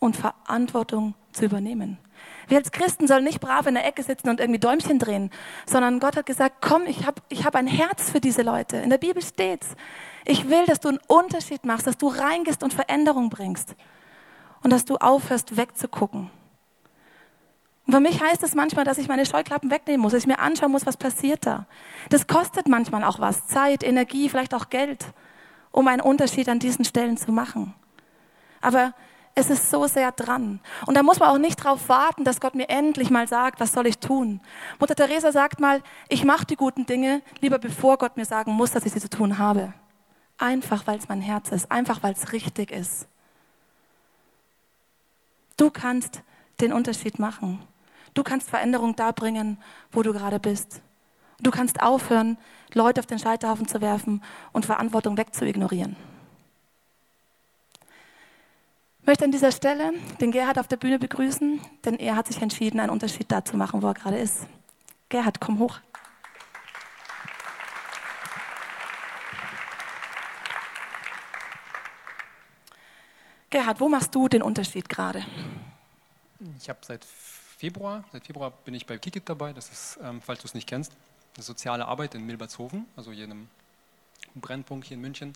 und 0.00 0.16
Verantwortung 0.16 1.14
zu 1.30 1.44
übernehmen. 1.44 1.98
Wir 2.48 2.58
als 2.58 2.72
Christen 2.72 3.06
sollen 3.06 3.22
nicht 3.22 3.40
brav 3.40 3.66
in 3.66 3.74
der 3.74 3.86
Ecke 3.86 4.02
sitzen 4.02 4.28
und 4.28 4.40
irgendwie 4.40 4.58
Däumchen 4.58 4.98
drehen, 4.98 5.30
sondern 5.66 6.00
Gott 6.00 6.16
hat 6.16 6.26
gesagt, 6.26 6.56
komm, 6.60 6.82
ich 6.86 7.06
habe 7.06 7.22
ich 7.28 7.44
hab 7.44 7.54
ein 7.54 7.68
Herz 7.68 8.10
für 8.10 8.20
diese 8.20 8.42
Leute. 8.42 8.78
In 8.78 8.90
der 8.90 8.98
Bibel 8.98 9.22
steht's. 9.22 9.68
Ich 10.24 10.50
will, 10.50 10.66
dass 10.66 10.80
du 10.80 10.88
einen 10.88 10.98
Unterschied 11.06 11.64
machst, 11.64 11.86
dass 11.86 11.96
du 11.96 12.08
reingehst 12.08 12.64
und 12.64 12.74
Veränderung 12.74 13.30
bringst 13.30 13.76
und 14.62 14.70
dass 14.70 14.84
du 14.84 14.96
aufhörst 14.96 15.56
wegzugucken. 15.56 16.30
Und 17.86 17.94
für 17.94 18.00
mich 18.00 18.20
heißt 18.20 18.42
es 18.42 18.54
manchmal, 18.54 18.84
dass 18.84 18.98
ich 18.98 19.08
meine 19.08 19.26
Scheuklappen 19.26 19.70
wegnehmen 19.70 20.00
muss, 20.00 20.12
dass 20.12 20.22
ich 20.22 20.26
mir 20.26 20.40
anschauen 20.40 20.72
muss, 20.72 20.86
was 20.86 20.96
passiert 20.96 21.46
da. 21.46 21.66
Das 22.08 22.26
kostet 22.26 22.68
manchmal 22.68 23.04
auch 23.04 23.20
was, 23.20 23.46
Zeit, 23.46 23.84
Energie, 23.84 24.28
vielleicht 24.28 24.54
auch 24.54 24.70
Geld 24.70 25.06
um 25.72 25.86
einen 25.88 26.00
Unterschied 26.00 26.48
an 26.48 26.58
diesen 26.58 26.84
Stellen 26.84 27.16
zu 27.16 27.32
machen. 27.32 27.74
Aber 28.60 28.92
es 29.34 29.50
ist 29.50 29.70
so 29.70 29.86
sehr 29.86 30.12
dran. 30.12 30.60
Und 30.86 30.96
da 30.96 31.02
muss 31.02 31.18
man 31.18 31.30
auch 31.30 31.38
nicht 31.38 31.64
darauf 31.64 31.88
warten, 31.88 32.24
dass 32.24 32.40
Gott 32.40 32.54
mir 32.54 32.68
endlich 32.68 33.10
mal 33.10 33.28
sagt, 33.28 33.60
was 33.60 33.72
soll 33.72 33.86
ich 33.86 33.98
tun. 33.98 34.40
Mutter 34.78 34.94
Teresa 34.94 35.32
sagt 35.32 35.60
mal, 35.60 35.82
ich 36.08 36.24
mache 36.24 36.46
die 36.46 36.56
guten 36.56 36.86
Dinge 36.86 37.22
lieber 37.40 37.58
bevor 37.58 37.96
Gott 37.98 38.16
mir 38.16 38.24
sagen 38.24 38.52
muss, 38.52 38.72
dass 38.72 38.86
ich 38.86 38.92
sie 38.92 39.00
zu 39.00 39.10
tun 39.10 39.38
habe. 39.38 39.72
Einfach, 40.38 40.86
weil 40.86 40.98
es 40.98 41.08
mein 41.08 41.20
Herz 41.20 41.50
ist, 41.50 41.70
einfach, 41.70 42.02
weil 42.02 42.12
es 42.12 42.32
richtig 42.32 42.70
ist. 42.70 43.06
Du 45.56 45.70
kannst 45.70 46.22
den 46.60 46.72
Unterschied 46.72 47.18
machen. 47.18 47.60
Du 48.14 48.22
kannst 48.22 48.50
Veränderung 48.50 48.96
da 48.96 49.12
bringen, 49.12 49.58
wo 49.92 50.02
du 50.02 50.12
gerade 50.12 50.40
bist. 50.40 50.82
Du 51.40 51.50
kannst 51.50 51.82
aufhören, 51.82 52.36
Leute 52.74 53.00
auf 53.00 53.06
den 53.06 53.18
Scheiterhaufen 53.18 53.66
zu 53.66 53.80
werfen 53.80 54.22
und 54.52 54.66
Verantwortung 54.66 55.16
wegzuignorieren. 55.16 55.96
Ich 58.99 58.99
möchte 59.10 59.24
an 59.24 59.32
dieser 59.32 59.50
Stelle 59.50 59.92
den 60.20 60.30
Gerhard 60.30 60.56
auf 60.56 60.68
der 60.68 60.76
Bühne 60.76 60.96
begrüßen, 60.96 61.60
denn 61.84 61.98
er 61.98 62.14
hat 62.14 62.28
sich 62.28 62.40
entschieden, 62.40 62.78
einen 62.78 62.90
Unterschied 62.90 63.32
da 63.32 63.44
zu 63.44 63.56
machen, 63.56 63.82
wo 63.82 63.88
er 63.88 63.94
gerade 63.94 64.16
ist. 64.16 64.46
Gerhard, 65.08 65.40
komm 65.40 65.58
hoch. 65.58 65.80
Gerhard, 73.50 73.80
wo 73.80 73.88
machst 73.88 74.14
du 74.14 74.28
den 74.28 74.42
Unterschied 74.42 74.88
gerade? 74.88 75.26
Ich 76.56 76.68
habe 76.68 76.78
seit 76.82 77.04
Februar, 77.04 78.04
seit 78.12 78.24
Februar 78.24 78.52
bin 78.64 78.74
ich 78.74 78.86
bei 78.86 78.96
Kikit 78.96 79.28
dabei. 79.28 79.52
Das 79.52 79.72
ist, 79.72 79.98
ähm, 80.04 80.22
falls 80.22 80.38
du 80.38 80.46
es 80.46 80.54
nicht 80.54 80.68
kennst, 80.68 80.92
eine 81.34 81.42
soziale 81.42 81.86
Arbeit 81.86 82.14
in 82.14 82.24
Milbertshofen, 82.26 82.86
also 82.94 83.10
jenem 83.10 83.48
Brennpunkt 84.36 84.86
hier 84.86 84.96
in 84.96 85.00
München. 85.00 85.32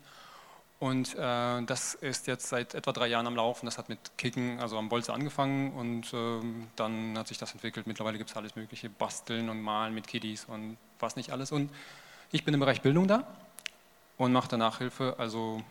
Und 0.84 1.14
äh, 1.14 1.62
das 1.62 1.94
ist 1.94 2.26
jetzt 2.26 2.46
seit 2.46 2.74
etwa 2.74 2.92
drei 2.92 3.06
Jahren 3.06 3.26
am 3.26 3.36
Laufen. 3.36 3.64
Das 3.64 3.78
hat 3.78 3.88
mit 3.88 3.98
Kicken, 4.18 4.60
also 4.60 4.76
am 4.76 4.90
Bolze 4.90 5.14
angefangen 5.14 5.72
und 5.72 6.12
äh, 6.12 6.46
dann 6.76 7.16
hat 7.16 7.26
sich 7.26 7.38
das 7.38 7.52
entwickelt. 7.52 7.86
Mittlerweile 7.86 8.18
gibt 8.18 8.28
es 8.28 8.36
alles 8.36 8.54
Mögliche, 8.54 8.90
Basteln 8.90 9.48
und 9.48 9.62
Malen 9.62 9.94
mit 9.94 10.06
Kiddies 10.06 10.44
und 10.44 10.76
was 11.00 11.16
nicht 11.16 11.30
alles. 11.30 11.52
Und 11.52 11.70
ich 12.32 12.44
bin 12.44 12.52
im 12.52 12.60
Bereich 12.60 12.82
Bildung 12.82 13.08
da 13.08 13.26
und 14.18 14.34
mache 14.34 14.48
da 14.48 14.58
Nachhilfe, 14.58 15.14
also 15.16 15.62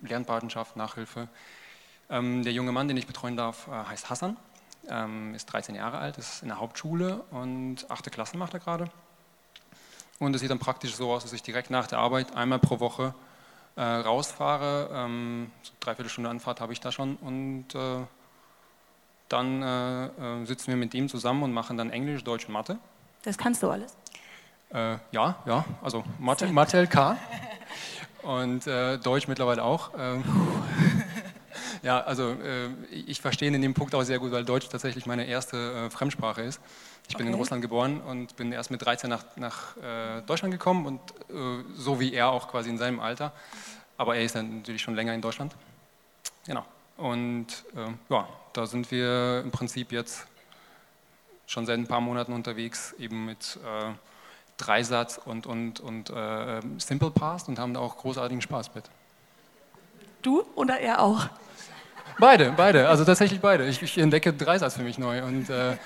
Lernpatenschaft, 0.00 0.76
Nachhilfe. 0.76 1.28
Ähm, 2.08 2.42
der 2.42 2.54
junge 2.54 2.72
Mann, 2.72 2.88
den 2.88 2.96
ich 2.96 3.06
betreuen 3.06 3.36
darf, 3.36 3.68
äh, 3.68 3.72
heißt 3.72 4.08
Hassan, 4.08 4.38
ähm, 4.88 5.34
ist 5.34 5.44
13 5.44 5.74
Jahre 5.74 5.98
alt, 5.98 6.16
ist 6.16 6.40
in 6.40 6.48
der 6.48 6.58
Hauptschule 6.58 7.22
und 7.32 7.90
8. 7.90 8.10
Klasse 8.10 8.38
macht 8.38 8.54
er 8.54 8.60
gerade. 8.60 8.90
Und 10.18 10.34
es 10.34 10.40
sieht 10.40 10.50
dann 10.50 10.58
praktisch 10.58 10.94
so 10.94 11.12
aus, 11.12 11.22
dass 11.22 11.34
ich 11.34 11.42
direkt 11.42 11.68
nach 11.68 11.86
der 11.86 11.98
Arbeit 11.98 12.34
einmal 12.34 12.60
pro 12.60 12.80
Woche 12.80 13.14
äh, 13.76 13.82
rausfahre. 13.82 14.90
Ähm, 14.92 15.50
so 15.62 15.72
dreiviertel 15.80 16.10
Stunde 16.10 16.30
Anfahrt 16.30 16.60
habe 16.60 16.72
ich 16.72 16.80
da 16.80 16.92
schon. 16.92 17.16
Und 17.16 17.74
äh, 17.74 18.04
dann 19.28 19.62
äh, 19.62 20.06
äh 20.06 20.44
sitzen 20.44 20.68
wir 20.68 20.76
mit 20.76 20.94
ihm 20.94 21.08
zusammen 21.08 21.42
und 21.42 21.52
machen 21.52 21.76
dann 21.76 21.90
Englisch, 21.90 22.24
Deutsch 22.24 22.46
und 22.46 22.52
Mathe. 22.52 22.78
Das 23.22 23.38
kannst 23.38 23.62
du 23.62 23.70
alles? 23.70 23.96
Äh, 24.70 24.96
ja, 25.12 25.36
ja. 25.46 25.64
Also 25.82 26.04
Mathe, 26.18 26.46
Mathe 26.48 26.80
LK. 26.82 27.16
Und 28.22 28.66
äh, 28.66 28.98
Deutsch 28.98 29.28
mittlerweile 29.28 29.62
auch. 29.62 29.90
Ja, 31.82 32.00
also 32.00 32.34
ich 32.90 33.20
verstehe 33.20 33.54
in 33.54 33.60
dem 33.60 33.74
Punkt 33.74 33.94
auch 33.94 34.04
sehr 34.04 34.18
gut, 34.18 34.32
weil 34.32 34.42
Deutsch 34.42 34.70
tatsächlich 34.70 35.04
meine 35.04 35.26
erste 35.26 35.90
Fremdsprache 35.90 36.40
ist. 36.40 36.58
Ich 37.08 37.16
bin 37.16 37.26
okay. 37.26 37.34
in 37.34 37.38
Russland 37.38 37.62
geboren 37.62 38.00
und 38.00 38.34
bin 38.36 38.52
erst 38.52 38.70
mit 38.70 38.84
13 38.84 39.10
nach, 39.10 39.24
nach 39.36 39.76
äh, 39.76 40.22
Deutschland 40.22 40.52
gekommen 40.52 40.86
und 40.86 41.00
äh, 41.30 41.64
so 41.76 42.00
wie 42.00 42.14
er 42.14 42.30
auch 42.30 42.48
quasi 42.48 42.70
in 42.70 42.78
seinem 42.78 43.00
Alter. 43.00 43.32
Aber 43.96 44.16
er 44.16 44.22
ist 44.22 44.34
dann 44.34 44.58
natürlich 44.58 44.82
schon 44.82 44.94
länger 44.94 45.14
in 45.14 45.20
Deutschland. 45.20 45.54
Genau. 46.46 46.64
Und 46.96 47.46
äh, 47.76 48.12
ja, 48.12 48.28
da 48.52 48.66
sind 48.66 48.90
wir 48.90 49.42
im 49.44 49.50
Prinzip 49.50 49.92
jetzt 49.92 50.26
schon 51.46 51.66
seit 51.66 51.78
ein 51.78 51.86
paar 51.86 52.00
Monaten 52.00 52.32
unterwegs, 52.32 52.94
eben 52.98 53.26
mit 53.26 53.58
äh, 53.64 53.92
Dreisatz 54.56 55.20
und, 55.24 55.46
und, 55.46 55.80
und 55.80 56.10
äh, 56.10 56.60
Simple 56.78 57.10
Past 57.10 57.48
und 57.48 57.58
haben 57.58 57.74
da 57.74 57.80
auch 57.80 57.96
großartigen 57.96 58.40
Spaß 58.40 58.74
mit. 58.74 58.84
Du 60.22 60.44
oder 60.54 60.78
er 60.80 61.02
auch? 61.02 61.28
Beide, 62.18 62.52
beide, 62.56 62.88
also 62.88 63.04
tatsächlich 63.04 63.40
beide. 63.40 63.66
Ich, 63.66 63.82
ich 63.82 63.98
entdecke 63.98 64.32
Dreisatz 64.32 64.76
für 64.76 64.82
mich 64.82 64.98
neu 64.98 65.22
und 65.24 65.50
äh, 65.50 65.76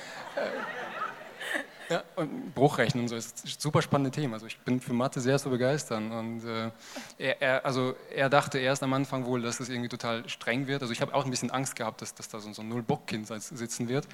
ja, 1.88 2.02
und 2.16 2.54
Bruchrechnen 2.54 3.04
und 3.04 3.08
so 3.08 3.16
ist 3.16 3.44
ein 3.44 3.48
super 3.58 3.82
spannende 3.82 4.10
Thema. 4.10 4.34
Also 4.34 4.46
ich 4.46 4.58
bin 4.60 4.80
für 4.80 4.92
Mathe 4.92 5.20
sehr 5.20 5.38
zu 5.38 5.50
begeistern. 5.50 6.12
Und 6.12 6.44
äh, 6.44 6.70
er, 7.18 7.42
er, 7.42 7.66
also 7.66 7.94
er 8.14 8.28
dachte 8.28 8.58
erst 8.58 8.82
am 8.82 8.92
Anfang 8.92 9.24
wohl, 9.24 9.42
dass 9.42 9.60
es 9.60 9.68
irgendwie 9.68 9.88
total 9.88 10.28
streng 10.28 10.66
wird. 10.66 10.82
Also 10.82 10.92
ich 10.92 11.00
habe 11.00 11.14
auch 11.14 11.24
ein 11.24 11.30
bisschen 11.30 11.50
Angst 11.50 11.76
gehabt, 11.76 12.02
dass, 12.02 12.14
dass 12.14 12.28
da 12.28 12.40
so, 12.40 12.52
so 12.52 12.62
ein 12.62 12.68
Null-Bock-Kind 12.68 13.26
sitzen 13.26 13.88
wird. 13.88 14.06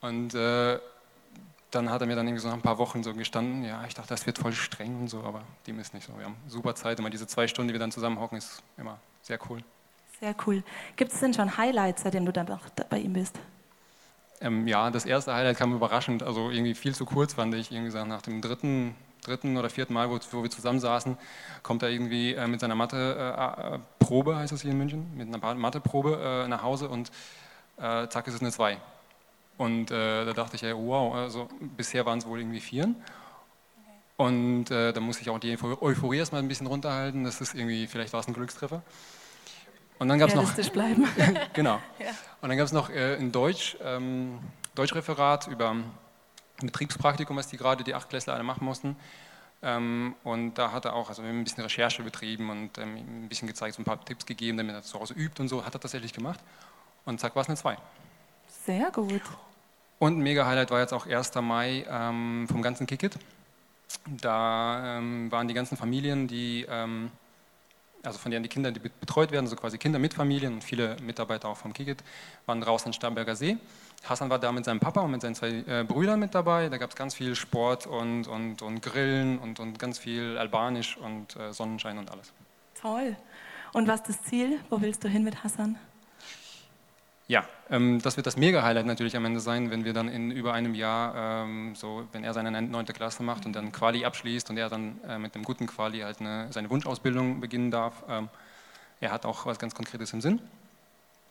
Und 0.00 0.34
äh, 0.34 0.78
dann 1.70 1.90
hat 1.90 2.00
er 2.00 2.06
mir 2.06 2.16
dann 2.16 2.26
irgendwie 2.26 2.42
so 2.42 2.48
nach 2.48 2.56
ein 2.56 2.62
paar 2.62 2.78
Wochen 2.78 3.02
so 3.02 3.14
gestanden, 3.14 3.64
ja, 3.64 3.84
ich 3.86 3.94
dachte, 3.94 4.08
das 4.08 4.26
wird 4.26 4.38
voll 4.38 4.52
streng 4.52 5.00
und 5.00 5.08
so, 5.08 5.22
aber 5.22 5.42
dem 5.66 5.78
ist 5.78 5.94
nicht 5.94 6.06
so. 6.06 6.16
Wir 6.18 6.24
haben 6.24 6.36
super 6.48 6.74
Zeit, 6.74 6.98
immer 6.98 7.10
diese 7.10 7.26
zwei 7.26 7.46
Stunden, 7.46 7.68
die 7.68 7.74
wir 7.74 7.78
dann 7.78 7.92
zusammen 7.92 8.18
hocken, 8.18 8.38
ist 8.38 8.62
immer 8.76 8.98
sehr 9.22 9.38
cool. 9.48 9.62
Sehr 10.18 10.34
cool. 10.46 10.62
Gibt 10.96 11.12
es 11.12 11.20
denn 11.20 11.32
schon 11.32 11.56
Highlights, 11.56 12.02
seitdem 12.02 12.26
du 12.26 12.32
dann 12.32 12.46
bei 12.88 12.98
ihm 12.98 13.12
bist? 13.12 13.38
Ähm, 14.40 14.66
ja, 14.66 14.90
das 14.90 15.04
erste 15.04 15.34
Highlight 15.34 15.58
kam 15.58 15.74
überraschend, 15.74 16.22
also 16.22 16.50
irgendwie 16.50 16.74
viel 16.74 16.94
zu 16.94 17.04
kurz 17.04 17.34
fand 17.34 17.54
ich. 17.54 17.70
Irgendwie 17.70 17.86
gesagt, 17.86 18.08
nach 18.08 18.22
dem 18.22 18.40
dritten, 18.40 18.94
dritten 19.22 19.56
oder 19.56 19.68
vierten 19.68 19.92
Mal, 19.92 20.08
wo, 20.10 20.18
wo 20.30 20.42
wir 20.42 20.50
zusammensaßen, 20.50 21.18
kommt 21.62 21.82
er 21.82 21.90
irgendwie 21.90 22.32
äh, 22.34 22.46
mit 22.46 22.60
seiner 22.60 22.74
Mathe-Probe, 22.74 24.32
äh, 24.32 24.36
heißt 24.36 24.52
das 24.52 24.62
hier 24.62 24.70
in 24.70 24.78
München, 24.78 25.06
mit 25.14 25.28
einer 25.28 25.54
Mathe-Probe 25.54 26.44
äh, 26.44 26.48
nach 26.48 26.62
Hause 26.62 26.88
und 26.88 27.10
äh, 27.76 28.08
zack, 28.08 28.26
ist 28.28 28.34
es 28.34 28.40
eine 28.40 28.50
2. 28.50 28.78
Und 29.58 29.90
äh, 29.90 30.24
da 30.24 30.32
dachte 30.32 30.56
ich, 30.56 30.62
ey, 30.62 30.74
wow, 30.74 31.14
also 31.14 31.48
bisher 31.76 32.06
waren 32.06 32.18
es 32.18 32.26
wohl 32.26 32.40
irgendwie 32.40 32.60
Vieren. 32.60 32.96
Und 34.16 34.70
äh, 34.70 34.92
da 34.92 35.00
muss 35.00 35.20
ich 35.20 35.28
auch 35.28 35.38
die 35.38 35.56
Euphorie 35.62 36.18
erstmal 36.18 36.42
ein 36.42 36.48
bisschen 36.48 36.66
runterhalten. 36.66 37.24
Das 37.24 37.40
ist 37.40 37.54
irgendwie, 37.54 37.86
vielleicht 37.86 38.12
war 38.12 38.20
es 38.20 38.28
ein 38.28 38.34
Glückstreffer. 38.34 38.82
Und 40.00 40.08
dann 40.08 40.18
gab 40.18 40.30
es 40.30 40.34
noch. 40.34 40.72
bleiben. 40.72 41.06
genau. 41.52 41.78
Ja. 41.98 42.08
Und 42.40 42.48
dann 42.48 42.56
gab 42.56 42.64
es 42.64 42.72
noch 42.72 42.88
äh, 42.88 43.16
ein 43.16 43.32
Deutsch, 43.32 43.76
ähm, 43.84 44.38
Deutschreferat 44.74 45.46
über 45.48 45.70
ein 45.70 45.84
Betriebspraktikum, 46.62 47.36
was 47.36 47.48
die 47.48 47.58
gerade 47.58 47.84
die 47.84 47.94
Achtklässler 47.94 48.32
alle 48.32 48.42
machen 48.42 48.64
mussten. 48.64 48.96
Ähm, 49.62 50.14
und 50.24 50.54
da 50.54 50.72
hat 50.72 50.86
er 50.86 50.94
auch, 50.94 51.10
also 51.10 51.22
wir 51.22 51.28
haben 51.28 51.40
ein 51.40 51.44
bisschen 51.44 51.62
Recherche 51.62 52.02
betrieben 52.02 52.48
und 52.48 52.78
ähm, 52.78 52.96
ein 52.96 53.28
bisschen 53.28 53.46
gezeigt, 53.46 53.74
so 53.74 53.82
ein 53.82 53.84
paar 53.84 54.02
Tipps 54.02 54.24
gegeben, 54.24 54.56
damit 54.56 54.74
er 54.74 54.82
zu 54.82 54.98
Hause 54.98 55.12
übt 55.12 55.40
und 55.40 55.48
so, 55.48 55.66
hat 55.66 55.74
er 55.74 55.80
tatsächlich 55.80 56.14
gemacht. 56.14 56.40
Und 57.04 57.20
zack, 57.20 57.36
war 57.36 57.42
es 57.42 57.48
eine 57.48 57.58
2. 57.58 57.76
Sehr 58.64 58.90
gut. 58.90 59.22
Und 59.98 60.16
ein 60.16 60.22
Mega-Highlight 60.22 60.70
war 60.70 60.80
jetzt 60.80 60.94
auch 60.94 61.06
1. 61.06 61.34
Mai 61.42 61.84
ähm, 61.90 62.46
vom 62.50 62.62
ganzen 62.62 62.86
Kickit. 62.86 63.18
Da 64.06 64.96
ähm, 64.96 65.30
waren 65.30 65.46
die 65.46 65.52
ganzen 65.52 65.76
Familien, 65.76 66.26
die, 66.26 66.64
ähm, 66.70 67.10
also 68.02 68.18
von 68.18 68.30
denen 68.30 68.42
die 68.42 68.48
Kinder, 68.48 68.70
die 68.72 68.80
betreut 68.80 69.30
werden, 69.30 69.44
also 69.46 69.56
quasi 69.56 69.78
Kinder 69.78 69.98
mit 69.98 70.14
Familien 70.14 70.54
und 70.54 70.64
viele 70.64 70.96
Mitarbeiter 71.02 71.48
auch 71.48 71.56
vom 71.56 71.72
Kickit, 71.72 72.02
waren 72.46 72.60
draußen 72.60 72.88
in 72.88 72.92
Starnberger 72.92 73.36
See. 73.36 73.58
Hassan 74.04 74.30
war 74.30 74.38
da 74.38 74.50
mit 74.52 74.64
seinem 74.64 74.80
Papa 74.80 75.00
und 75.02 75.10
mit 75.10 75.20
seinen 75.20 75.34
zwei 75.34 75.64
äh, 75.66 75.84
Brüdern 75.86 76.18
mit 76.18 76.34
dabei. 76.34 76.68
Da 76.68 76.78
gab 76.78 76.90
es 76.90 76.96
ganz 76.96 77.14
viel 77.14 77.34
Sport 77.34 77.86
und, 77.86 78.26
und, 78.26 78.62
und 78.62 78.80
Grillen 78.80 79.38
und, 79.38 79.60
und 79.60 79.78
ganz 79.78 79.98
viel 79.98 80.38
Albanisch 80.38 80.96
und 80.96 81.36
äh, 81.36 81.52
Sonnenschein 81.52 81.98
und 81.98 82.10
alles. 82.10 82.32
Toll. 82.80 83.16
Und 83.72 83.86
was 83.86 84.00
ist 84.00 84.08
das 84.08 84.22
Ziel? 84.22 84.58
Wo 84.70 84.80
willst 84.80 85.04
du 85.04 85.08
hin 85.08 85.22
mit 85.22 85.44
Hassan? 85.44 85.78
Ja, 87.30 87.44
ähm, 87.70 88.00
das 88.02 88.16
wird 88.16 88.26
das 88.26 88.36
Mega-Highlight 88.36 88.86
natürlich 88.86 89.16
am 89.16 89.24
Ende 89.24 89.38
sein, 89.38 89.70
wenn 89.70 89.84
wir 89.84 89.92
dann 89.92 90.08
in 90.08 90.32
über 90.32 90.52
einem 90.52 90.74
Jahr, 90.74 91.44
ähm, 91.44 91.76
so 91.76 92.04
wenn 92.10 92.24
er 92.24 92.34
seine 92.34 92.60
neunte 92.60 92.92
Klasse 92.92 93.22
macht 93.22 93.46
und 93.46 93.52
dann 93.52 93.70
Quali 93.70 94.04
abschließt 94.04 94.50
und 94.50 94.56
er 94.56 94.68
dann 94.68 94.98
äh, 95.06 95.16
mit 95.16 95.36
einem 95.36 95.44
guten 95.44 95.68
Quali 95.68 96.00
halt 96.00 96.18
eine, 96.18 96.48
seine 96.50 96.68
Wunschausbildung 96.70 97.38
beginnen 97.38 97.70
darf. 97.70 98.02
Ähm, 98.08 98.30
er 98.98 99.12
hat 99.12 99.26
auch 99.26 99.46
was 99.46 99.60
ganz 99.60 99.76
Konkretes 99.76 100.12
im 100.12 100.20
Sinn. 100.20 100.40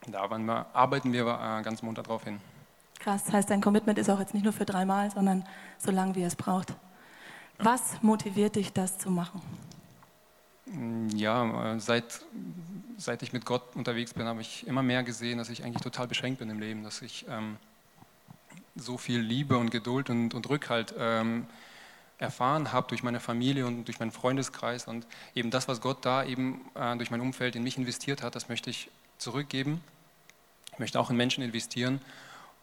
Da 0.06 0.30
wir, 0.30 0.66
arbeiten 0.72 1.12
wir 1.12 1.20
äh, 1.20 1.62
ganz 1.62 1.82
munter 1.82 2.02
drauf 2.02 2.24
hin. 2.24 2.40
Krass, 2.98 3.24
das 3.24 3.34
heißt, 3.34 3.50
dein 3.50 3.60
Commitment 3.60 3.98
ist 3.98 4.08
auch 4.08 4.20
jetzt 4.20 4.32
nicht 4.32 4.44
nur 4.44 4.54
für 4.54 4.64
dreimal, 4.64 5.10
sondern 5.10 5.44
so 5.76 5.90
lange, 5.90 6.14
wie 6.14 6.22
es 6.22 6.34
braucht. 6.34 6.72
Was 7.58 8.02
motiviert 8.02 8.56
dich, 8.56 8.72
das 8.72 8.96
zu 8.96 9.10
machen? 9.10 9.42
Ja, 11.14 11.74
äh, 11.74 11.78
seit, 11.78 12.24
seit 13.00 13.22
ich 13.22 13.32
mit 13.32 13.46
Gott 13.46 13.62
unterwegs 13.74 14.12
bin, 14.12 14.26
habe 14.26 14.42
ich 14.42 14.66
immer 14.66 14.82
mehr 14.82 15.02
gesehen, 15.02 15.38
dass 15.38 15.48
ich 15.48 15.64
eigentlich 15.64 15.82
total 15.82 16.06
beschränkt 16.06 16.38
bin 16.38 16.50
im 16.50 16.60
Leben, 16.60 16.84
dass 16.84 17.00
ich 17.00 17.24
ähm, 17.28 17.56
so 18.76 18.98
viel 18.98 19.20
Liebe 19.20 19.56
und 19.56 19.70
Geduld 19.70 20.10
und, 20.10 20.34
und 20.34 20.48
Rückhalt 20.48 20.94
ähm, 20.98 21.46
erfahren 22.18 22.72
habe 22.72 22.88
durch 22.88 23.02
meine 23.02 23.18
Familie 23.18 23.66
und 23.66 23.86
durch 23.86 23.98
meinen 24.00 24.12
Freundeskreis 24.12 24.86
und 24.86 25.06
eben 25.34 25.50
das, 25.50 25.66
was 25.66 25.80
Gott 25.80 26.04
da 26.04 26.24
eben 26.24 26.60
äh, 26.74 26.94
durch 26.96 27.10
mein 27.10 27.22
Umfeld 27.22 27.56
in 27.56 27.62
mich 27.62 27.78
investiert 27.78 28.22
hat, 28.22 28.34
das 28.34 28.50
möchte 28.50 28.68
ich 28.68 28.90
zurückgeben. 29.16 29.82
Ich 30.72 30.78
möchte 30.78 31.00
auch 31.00 31.08
in 31.08 31.16
Menschen 31.16 31.42
investieren 31.42 32.02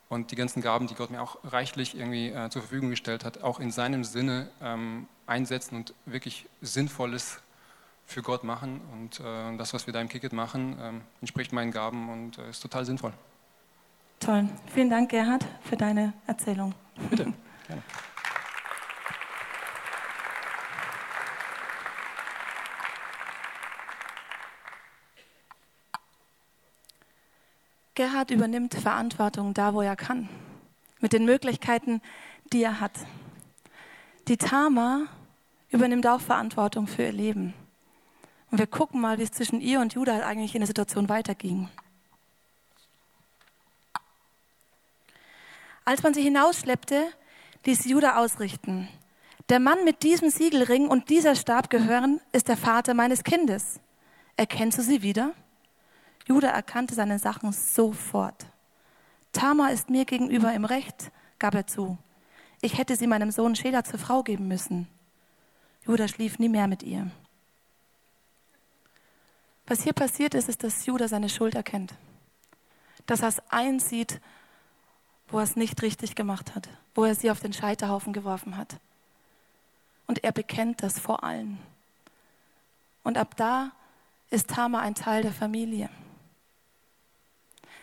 und 0.07 0.29
die 0.29 0.35
ganzen 0.35 0.61
Gaben, 0.61 0.85
die 0.85 0.93
Gott 0.93 1.09
mir 1.09 1.21
auch 1.21 1.37
reichlich 1.43 1.97
irgendwie 1.97 2.29
äh, 2.29 2.49
zur 2.51 2.61
Verfügung 2.61 2.91
gestellt 2.91 3.25
hat, 3.25 3.41
auch 3.41 3.59
in 3.59 3.71
seinem 3.71 4.03
Sinne 4.03 4.49
ähm, 4.61 5.07
einsetzen 5.25 5.75
und 5.75 5.95
wirklich 6.05 6.45
Sinnvolles 6.61 7.41
für 8.07 8.21
Gott 8.23 8.43
machen. 8.43 8.81
Und 8.93 9.19
äh, 9.19 9.57
das, 9.57 9.73
was 9.73 9.85
wir 9.85 9.93
da 9.93 10.01
im 10.01 10.09
Kicket 10.09 10.33
machen, 10.33 10.79
äh, 10.79 10.93
entspricht 11.21 11.53
meinen 11.53 11.71
Gaben 11.71 12.09
und 12.09 12.39
äh, 12.39 12.49
ist 12.49 12.61
total 12.61 12.85
sinnvoll. 12.85 13.13
Toll. 14.19 14.49
Vielen 14.73 14.89
Dank, 14.89 15.11
Gerhard, 15.11 15.45
für 15.61 15.77
deine 15.77 16.13
Erzählung. 16.25 16.73
Bitte, 17.09 17.25
gerne. 17.67 17.83
Gerhard 27.93 28.31
übernimmt 28.31 28.75
Verantwortung 28.75 29.55
da, 29.55 29.73
wo 29.73 29.81
er 29.81 29.95
kann, 29.95 30.29
mit 30.99 31.13
den 31.13 31.25
Möglichkeiten, 31.25 32.01
die 32.53 32.61
er 32.63 32.79
hat. 32.79 32.91
Die 34.27 34.37
Tama 34.37 35.07
übernimmt 35.71 36.05
auch 36.05 36.21
Verantwortung 36.21 36.85
für 36.85 37.03
ihr 37.03 37.11
Leben. 37.11 37.53
Und 38.49 38.59
wir 38.59 38.67
gucken 38.67 39.01
mal, 39.01 39.17
wie 39.17 39.23
es 39.23 39.31
zwischen 39.31 39.61
ihr 39.61 39.79
und 39.81 39.93
Judah 39.93 40.25
eigentlich 40.25 40.55
in 40.55 40.61
der 40.61 40.67
Situation 40.67 41.09
weiterging. 41.09 41.69
Als 45.83 46.03
man 46.03 46.13
sie 46.13 46.21
hinausschleppte, 46.21 47.07
ließ 47.65 47.85
Judah 47.85 48.17
ausrichten. 48.17 48.87
Der 49.49 49.59
Mann 49.59 49.85
mit 49.85 50.03
diesem 50.03 50.29
Siegelring 50.29 50.87
und 50.87 51.09
dieser 51.09 51.35
Stab 51.35 51.69
gehören, 51.69 52.19
ist 52.33 52.49
der 52.49 52.57
Vater 52.57 52.93
meines 52.93 53.23
Kindes. 53.23 53.79
Erkennst 54.35 54.77
du 54.77 54.81
sie 54.81 55.01
wieder? 55.01 55.33
Judah 56.25 56.49
erkannte 56.49 56.93
seine 56.93 57.19
Sachen 57.19 57.53
sofort. 57.53 58.45
Tamar 59.31 59.71
ist 59.71 59.89
mir 59.89 60.03
gegenüber 60.03 60.53
im 60.53 60.65
Recht, 60.65 61.11
gab 61.39 61.55
er 61.55 61.67
zu. 61.67 61.97
Ich 62.61 62.77
hätte 62.77 62.95
sie 62.95 63.07
meinem 63.07 63.31
Sohn 63.31 63.55
Schela 63.55 63.83
zur 63.83 63.99
Frau 63.99 64.23
geben 64.23 64.47
müssen. 64.47 64.87
Judah 65.85 66.07
schlief 66.07 66.39
nie 66.39 66.49
mehr 66.49 66.67
mit 66.67 66.83
ihr. 66.83 67.09
Was 69.67 69.83
hier 69.83 69.93
passiert 69.93 70.33
ist, 70.33 70.47
ist, 70.47 70.63
dass 70.63 70.85
Judah 70.85 71.09
seine 71.09 71.29
Schuld 71.29 71.53
erkennt. 71.53 71.93
Dass 73.05 73.21
er 73.21 73.27
es 73.27 73.41
einsieht, 73.49 74.21
wo 75.27 75.39
er 75.39 75.43
es 75.43 75.57
nicht 75.57 75.81
richtig 75.81 76.15
gemacht 76.15 76.55
hat, 76.55 76.69
wo 76.95 77.03
er 77.03 77.15
sie 77.15 77.29
auf 77.29 77.41
den 77.41 77.51
Scheiterhaufen 77.51 78.13
geworfen 78.13 78.55
hat. 78.55 78.77
Und 80.07 80.23
er 80.23 80.31
bekennt 80.31 80.81
das 80.83 80.99
vor 80.99 81.23
allen. 81.23 81.57
Und 83.03 83.17
ab 83.17 83.35
da 83.35 83.71
ist 84.29 84.49
Tama 84.49 84.79
ein 84.79 84.95
Teil 84.95 85.21
der 85.21 85.33
Familie. 85.33 85.89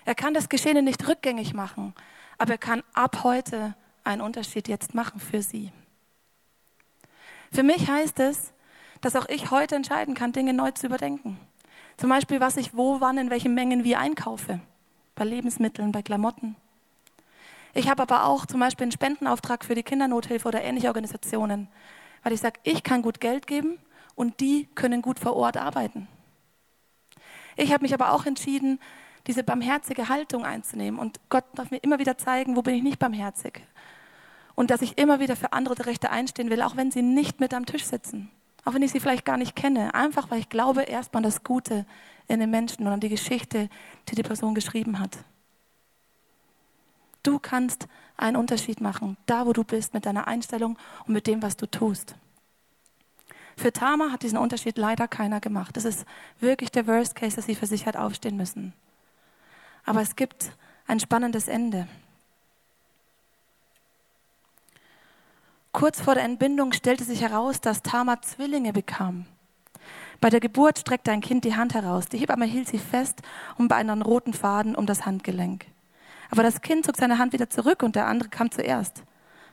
Er 0.06 0.14
kann 0.14 0.34
das 0.34 0.48
Geschehene 0.48 0.82
nicht 0.82 1.06
rückgängig 1.06 1.52
machen, 1.54 1.94
aber 2.38 2.52
er 2.52 2.58
kann 2.58 2.82
ab 2.94 3.24
heute 3.24 3.74
einen 4.04 4.20
Unterschied 4.22 4.68
jetzt 4.68 4.94
machen 4.94 5.20
für 5.20 5.42
sie. 5.42 5.70
Für 7.52 7.62
mich 7.62 7.88
heißt 7.88 8.20
es, 8.20 8.52
dass 9.00 9.16
auch 9.16 9.28
ich 9.28 9.50
heute 9.50 9.76
entscheiden 9.76 10.14
kann, 10.14 10.32
Dinge 10.32 10.54
neu 10.54 10.70
zu 10.70 10.86
überdenken. 10.86 11.38
Zum 11.96 12.10
Beispiel, 12.10 12.40
was 12.40 12.56
ich 12.56 12.76
wo, 12.76 13.00
wann, 13.00 13.18
in 13.18 13.30
welchen 13.30 13.54
Mengen 13.54 13.84
wie 13.84 13.96
einkaufe. 13.96 14.60
Bei 15.14 15.24
Lebensmitteln, 15.24 15.92
bei 15.92 16.02
Klamotten. 16.02 16.56
Ich 17.72 17.88
habe 17.88 18.02
aber 18.02 18.26
auch 18.26 18.46
zum 18.46 18.60
Beispiel 18.60 18.84
einen 18.84 18.92
Spendenauftrag 18.92 19.64
für 19.64 19.74
die 19.74 19.82
Kindernothilfe 19.82 20.46
oder 20.46 20.62
ähnliche 20.62 20.88
Organisationen, 20.88 21.68
weil 22.22 22.32
ich 22.32 22.40
sage, 22.40 22.60
ich 22.62 22.82
kann 22.82 23.02
gut 23.02 23.20
Geld 23.20 23.46
geben 23.46 23.78
und 24.14 24.40
die 24.40 24.68
können 24.74 25.02
gut 25.02 25.18
vor 25.18 25.34
Ort 25.34 25.56
arbeiten. 25.56 26.08
Ich 27.56 27.72
habe 27.72 27.82
mich 27.82 27.94
aber 27.94 28.12
auch 28.12 28.26
entschieden, 28.26 28.80
diese 29.26 29.42
barmherzige 29.42 30.08
Haltung 30.08 30.44
einzunehmen 30.44 31.00
und 31.00 31.18
Gott 31.30 31.44
darf 31.54 31.70
mir 31.70 31.78
immer 31.78 31.98
wieder 31.98 32.18
zeigen, 32.18 32.56
wo 32.56 32.62
bin 32.62 32.74
ich 32.74 32.82
nicht 32.82 32.98
barmherzig. 32.98 33.62
Und 34.54 34.70
dass 34.70 34.82
ich 34.82 34.98
immer 34.98 35.18
wieder 35.18 35.34
für 35.34 35.52
andere 35.52 35.86
Rechte 35.86 36.10
einstehen 36.10 36.50
will, 36.50 36.62
auch 36.62 36.76
wenn 36.76 36.92
sie 36.92 37.02
nicht 37.02 37.40
mit 37.40 37.54
am 37.54 37.66
Tisch 37.66 37.84
sitzen. 37.84 38.30
Auch 38.64 38.74
wenn 38.74 38.82
ich 38.82 38.92
sie 38.92 39.00
vielleicht 39.00 39.24
gar 39.24 39.36
nicht 39.36 39.56
kenne. 39.56 39.94
Einfach, 39.94 40.30
weil 40.30 40.40
ich 40.40 40.48
glaube 40.48 40.82
erstmal 40.82 41.22
das 41.22 41.44
Gute 41.44 41.84
in 42.28 42.40
den 42.40 42.50
Menschen 42.50 42.86
und 42.86 42.92
an 42.92 43.00
die 43.00 43.08
Geschichte, 43.08 43.68
die 44.08 44.14
die 44.14 44.22
Person 44.22 44.54
geschrieben 44.54 44.98
hat. 44.98 45.18
Du 47.22 47.38
kannst 47.38 47.86
einen 48.16 48.36
Unterschied 48.36 48.80
machen, 48.80 49.16
da 49.26 49.46
wo 49.46 49.52
du 49.52 49.64
bist, 49.64 49.94
mit 49.94 50.06
deiner 50.06 50.26
Einstellung 50.26 50.78
und 51.06 51.14
mit 51.14 51.26
dem, 51.26 51.42
was 51.42 51.56
du 51.56 51.66
tust. 51.66 52.14
Für 53.56 53.72
Tama 53.72 54.10
hat 54.10 54.22
diesen 54.22 54.38
Unterschied 54.38 54.78
leider 54.78 55.08
keiner 55.08 55.40
gemacht. 55.40 55.76
Das 55.76 55.84
ist 55.84 56.04
wirklich 56.40 56.70
der 56.70 56.86
Worst 56.86 57.14
Case, 57.14 57.36
dass 57.36 57.46
sie 57.46 57.54
für 57.54 57.66
sich 57.66 57.86
aufstehen 57.86 58.36
müssen. 58.36 58.72
Aber 59.84 60.00
es 60.00 60.16
gibt 60.16 60.52
ein 60.86 61.00
spannendes 61.00 61.48
Ende. 61.48 61.86
Kurz 65.74 66.00
vor 66.00 66.14
der 66.14 66.22
Entbindung 66.22 66.72
stellte 66.72 67.02
sich 67.02 67.20
heraus, 67.20 67.60
dass 67.60 67.82
Tama 67.82 68.22
Zwillinge 68.22 68.72
bekam. 68.72 69.26
Bei 70.20 70.30
der 70.30 70.38
Geburt 70.38 70.78
streckte 70.78 71.10
ein 71.10 71.20
Kind 71.20 71.44
die 71.44 71.56
Hand 71.56 71.74
heraus. 71.74 72.06
Die 72.06 72.16
Hebamme 72.16 72.44
hielt 72.44 72.68
sie 72.68 72.78
fest 72.78 73.22
und 73.58 73.66
bei 73.66 73.74
einem 73.74 74.00
roten 74.00 74.34
Faden 74.34 74.76
um 74.76 74.86
das 74.86 75.04
Handgelenk. 75.04 75.66
Aber 76.30 76.44
das 76.44 76.60
Kind 76.60 76.86
zog 76.86 76.96
seine 76.96 77.18
Hand 77.18 77.32
wieder 77.32 77.50
zurück 77.50 77.82
und 77.82 77.96
der 77.96 78.06
andere 78.06 78.28
kam 78.28 78.52
zuerst. 78.52 79.02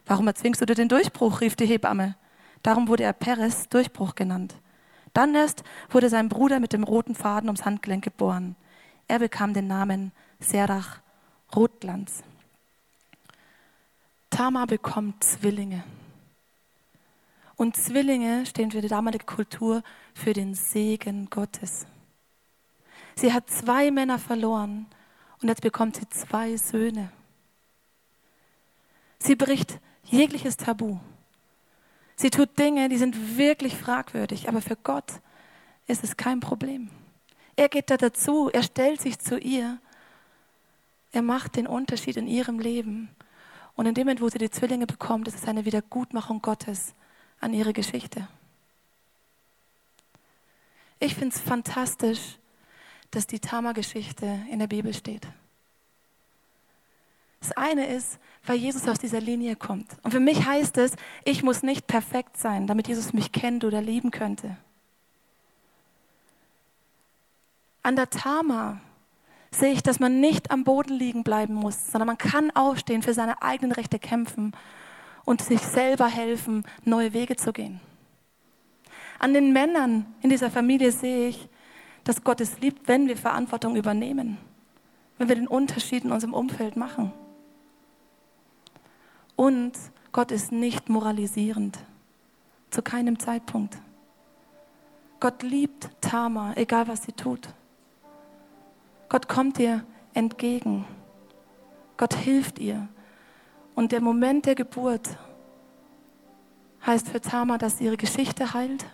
Warum 0.05 0.27
erzwingst 0.27 0.61
du 0.61 0.67
dir 0.67 0.75
den 0.75 0.89
Durchbruch? 0.89 1.41
rief 1.41 1.55
die 1.55 1.65
Hebamme. 1.65 2.15
Darum 2.61 2.87
wurde 2.87 3.03
er 3.03 3.13
Peres 3.13 3.67
Durchbruch 3.69 4.13
genannt. 4.13 4.53
Dann 5.13 5.33
erst 5.33 5.63
wurde 5.89 6.09
sein 6.09 6.29
Bruder 6.29 6.59
mit 6.59 6.71
dem 6.71 6.83
roten 6.83 7.15
Faden 7.15 7.49
ums 7.49 7.65
Handgelenk 7.65 8.03
geboren. 8.03 8.55
Er 9.07 9.17
bekam 9.17 9.55
den 9.55 9.65
Namen 9.65 10.11
Serach 10.39 10.99
Rotglanz. 11.55 12.21
Tama 14.29 14.67
bekommt 14.67 15.23
Zwillinge. 15.23 15.83
Und 17.61 17.77
Zwillinge 17.77 18.47
stehen 18.47 18.71
für 18.71 18.81
die 18.81 18.87
damalige 18.87 19.23
Kultur 19.23 19.83
für 20.15 20.33
den 20.33 20.55
Segen 20.55 21.29
Gottes. 21.29 21.85
Sie 23.15 23.33
hat 23.33 23.51
zwei 23.51 23.91
Männer 23.91 24.17
verloren 24.17 24.87
und 25.43 25.47
jetzt 25.47 25.61
bekommt 25.61 25.97
sie 25.97 26.09
zwei 26.09 26.57
Söhne. 26.57 27.11
Sie 29.19 29.35
bricht 29.35 29.79
jegliches 30.05 30.57
Tabu. 30.57 30.97
Sie 32.15 32.31
tut 32.31 32.57
Dinge, 32.57 32.89
die 32.89 32.97
sind 32.97 33.37
wirklich 33.37 33.77
fragwürdig, 33.77 34.49
aber 34.49 34.61
für 34.61 34.75
Gott 34.75 35.21
ist 35.85 36.03
es 36.03 36.17
kein 36.17 36.39
Problem. 36.39 36.89
Er 37.57 37.69
geht 37.69 37.91
da 37.91 37.97
dazu, 37.97 38.49
er 38.51 38.63
stellt 38.63 39.01
sich 39.01 39.19
zu 39.19 39.37
ihr, 39.37 39.77
er 41.11 41.21
macht 41.21 41.57
den 41.57 41.67
Unterschied 41.67 42.17
in 42.17 42.25
ihrem 42.25 42.57
Leben. 42.57 43.09
Und 43.75 43.85
in 43.85 43.93
dem 43.93 44.07
Moment, 44.07 44.21
wo 44.21 44.29
sie 44.29 44.39
die 44.39 44.49
Zwillinge 44.49 44.87
bekommt, 44.87 45.27
ist 45.27 45.35
es 45.35 45.47
eine 45.47 45.63
Wiedergutmachung 45.63 46.41
Gottes 46.41 46.95
an 47.41 47.53
ihre 47.53 47.73
Geschichte. 47.73 48.27
Ich 50.99 51.15
finde 51.15 51.35
es 51.35 51.41
fantastisch, 51.41 52.37
dass 53.09 53.27
die 53.27 53.39
Tama-Geschichte 53.39 54.39
in 54.49 54.59
der 54.59 54.67
Bibel 54.67 54.93
steht. 54.93 55.27
Das 57.41 57.51
eine 57.53 57.87
ist, 57.87 58.19
weil 58.45 58.57
Jesus 58.57 58.87
aus 58.87 58.99
dieser 58.99 59.19
Linie 59.19 59.55
kommt. 59.55 59.97
Und 60.03 60.11
für 60.11 60.19
mich 60.19 60.45
heißt 60.45 60.77
es, 60.77 60.93
ich 61.25 61.41
muss 61.41 61.63
nicht 61.63 61.87
perfekt 61.87 62.37
sein, 62.37 62.67
damit 62.67 62.87
Jesus 62.87 63.13
mich 63.13 63.31
kennt 63.31 63.63
oder 63.63 63.81
lieben 63.81 64.11
könnte. 64.11 64.57
An 67.81 67.95
der 67.95 68.11
Tama 68.11 68.79
sehe 69.49 69.73
ich, 69.73 69.81
dass 69.81 69.99
man 69.99 70.19
nicht 70.19 70.51
am 70.51 70.63
Boden 70.63 70.93
liegen 70.93 71.23
bleiben 71.23 71.55
muss, 71.55 71.91
sondern 71.91 72.07
man 72.07 72.17
kann 72.19 72.51
aufstehen, 72.51 73.01
für 73.01 73.15
seine 73.15 73.41
eigenen 73.41 73.71
Rechte 73.71 73.97
kämpfen 73.97 74.55
und 75.25 75.41
sich 75.41 75.61
selber 75.61 76.07
helfen, 76.07 76.63
neue 76.83 77.13
Wege 77.13 77.35
zu 77.35 77.53
gehen. 77.53 77.79
An 79.19 79.33
den 79.33 79.53
Männern 79.53 80.05
in 80.21 80.29
dieser 80.29 80.49
Familie 80.49 80.91
sehe 80.91 81.29
ich, 81.29 81.47
dass 82.03 82.23
Gott 82.23 82.41
es 82.41 82.59
liebt, 82.59 82.87
wenn 82.87 83.07
wir 83.07 83.15
Verantwortung 83.15 83.75
übernehmen, 83.75 84.37
wenn 85.17 85.29
wir 85.29 85.35
den 85.35 85.47
Unterschied 85.47 86.03
in 86.03 86.11
unserem 86.11 86.33
Umfeld 86.33 86.75
machen. 86.75 87.13
Und 89.35 89.73
Gott 90.11 90.31
ist 90.31 90.51
nicht 90.51 90.89
moralisierend, 90.89 91.77
zu 92.69 92.81
keinem 92.81 93.19
Zeitpunkt. 93.19 93.77
Gott 95.19 95.43
liebt 95.43 95.89
Tama, 96.01 96.53
egal 96.55 96.87
was 96.87 97.03
sie 97.03 97.11
tut. 97.11 97.47
Gott 99.07 99.27
kommt 99.27 99.59
ihr 99.59 99.85
entgegen. 100.13 100.85
Gott 101.97 102.15
hilft 102.15 102.59
ihr. 102.59 102.87
Und 103.75 103.91
der 103.91 104.01
Moment 104.01 104.45
der 104.45 104.55
Geburt 104.55 105.17
heißt 106.85 107.09
für 107.09 107.21
Tama, 107.21 107.57
dass 107.57 107.81
ihre 107.81 107.97
Geschichte 107.97 108.53
heilt, 108.53 108.85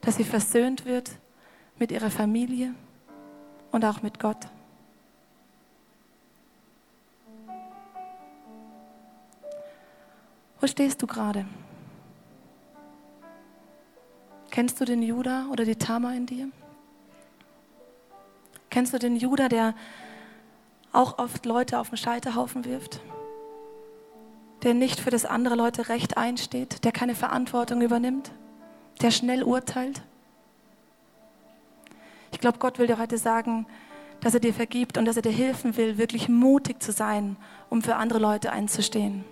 dass 0.00 0.16
sie 0.16 0.24
versöhnt 0.24 0.84
wird 0.84 1.10
mit 1.78 1.92
ihrer 1.92 2.10
Familie 2.10 2.74
und 3.70 3.84
auch 3.84 4.02
mit 4.02 4.18
Gott. 4.18 4.48
Wo 10.60 10.66
stehst 10.66 11.00
du 11.02 11.06
gerade? 11.06 11.46
Kennst 14.50 14.80
du 14.80 14.84
den 14.84 15.02
Judah 15.02 15.46
oder 15.52 15.64
die 15.64 15.76
Tama 15.76 16.14
in 16.14 16.26
dir? 16.26 16.48
Kennst 18.70 18.92
du 18.92 18.98
den 18.98 19.16
Judah, 19.16 19.48
der 19.48 19.74
auch 20.92 21.18
oft 21.18 21.46
Leute 21.46 21.78
auf 21.78 21.90
den 21.90 21.98
Scheiterhaufen 21.98 22.64
wirft? 22.64 23.00
Der 24.62 24.74
nicht 24.74 25.00
für 25.00 25.10
das 25.10 25.24
andere 25.24 25.54
Leute 25.54 25.88
Recht 25.88 26.16
einsteht, 26.16 26.84
der 26.84 26.92
keine 26.92 27.14
Verantwortung 27.14 27.80
übernimmt, 27.80 28.32
der 29.00 29.10
schnell 29.10 29.42
urteilt? 29.42 30.02
Ich 32.32 32.40
glaube, 32.40 32.58
Gott 32.58 32.78
will 32.78 32.86
dir 32.86 32.98
heute 32.98 33.18
sagen, 33.18 33.66
dass 34.20 34.34
er 34.34 34.40
dir 34.40 34.52
vergibt 34.52 34.98
und 34.98 35.04
dass 35.04 35.16
er 35.16 35.22
dir 35.22 35.32
helfen 35.32 35.76
will, 35.76 35.98
wirklich 35.98 36.28
mutig 36.28 36.82
zu 36.82 36.92
sein, 36.92 37.36
um 37.70 37.82
für 37.82 37.96
andere 37.96 38.18
Leute 38.18 38.50
einzustehen. 38.50 39.24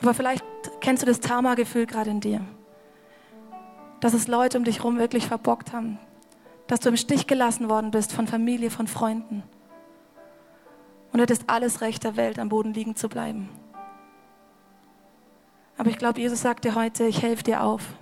Aber 0.00 0.14
vielleicht 0.14 0.44
kennst 0.80 1.02
du 1.02 1.06
das 1.06 1.20
Tama-Gefühl 1.20 1.86
gerade 1.86 2.10
in 2.10 2.20
dir. 2.20 2.40
Dass 4.00 4.14
es 4.14 4.28
Leute 4.28 4.58
um 4.58 4.64
dich 4.64 4.78
herum 4.78 4.98
wirklich 4.98 5.26
verbockt 5.26 5.72
haben. 5.72 5.98
Dass 6.66 6.80
du 6.80 6.88
im 6.88 6.96
Stich 6.96 7.26
gelassen 7.26 7.68
worden 7.68 7.90
bist 7.90 8.12
von 8.12 8.26
Familie, 8.26 8.70
von 8.70 8.86
Freunden. 8.86 9.42
Und 11.16 11.22
hättest 11.22 11.48
alles 11.48 11.80
Recht 11.80 12.04
der 12.04 12.16
Welt, 12.16 12.38
am 12.38 12.50
Boden 12.50 12.74
liegen 12.74 12.94
zu 12.94 13.08
bleiben. 13.08 13.48
Aber 15.78 15.88
ich 15.88 15.96
glaube, 15.96 16.20
Jesus 16.20 16.42
sagt 16.42 16.66
dir 16.66 16.74
heute, 16.74 17.06
ich 17.06 17.22
helfe 17.22 17.42
dir 17.42 17.62
auf. 17.62 17.94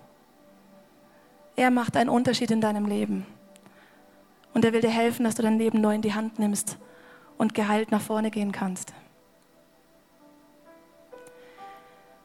Er 1.55 1.71
macht 1.71 1.97
einen 1.97 2.11
Unterschied 2.11 2.51
in 2.51 2.61
deinem 2.61 2.87
Leben. 2.87 3.25
Und 4.53 4.65
er 4.65 4.73
will 4.73 4.81
dir 4.81 4.91
helfen, 4.91 5.23
dass 5.23 5.37
du 5.37 5.43
dein 5.43 5.59
Leben 5.61 5.81
neu 5.81 5.95
in 5.95 6.03
die 6.03 6.15
Hand 6.15 6.41
nimmst 6.41 6.77
und 7.39 7.55
geheilt 7.55 7.93
nach 7.93 8.01
vorne 8.01 8.33
gehen 8.33 8.51
kannst. 8.51 8.93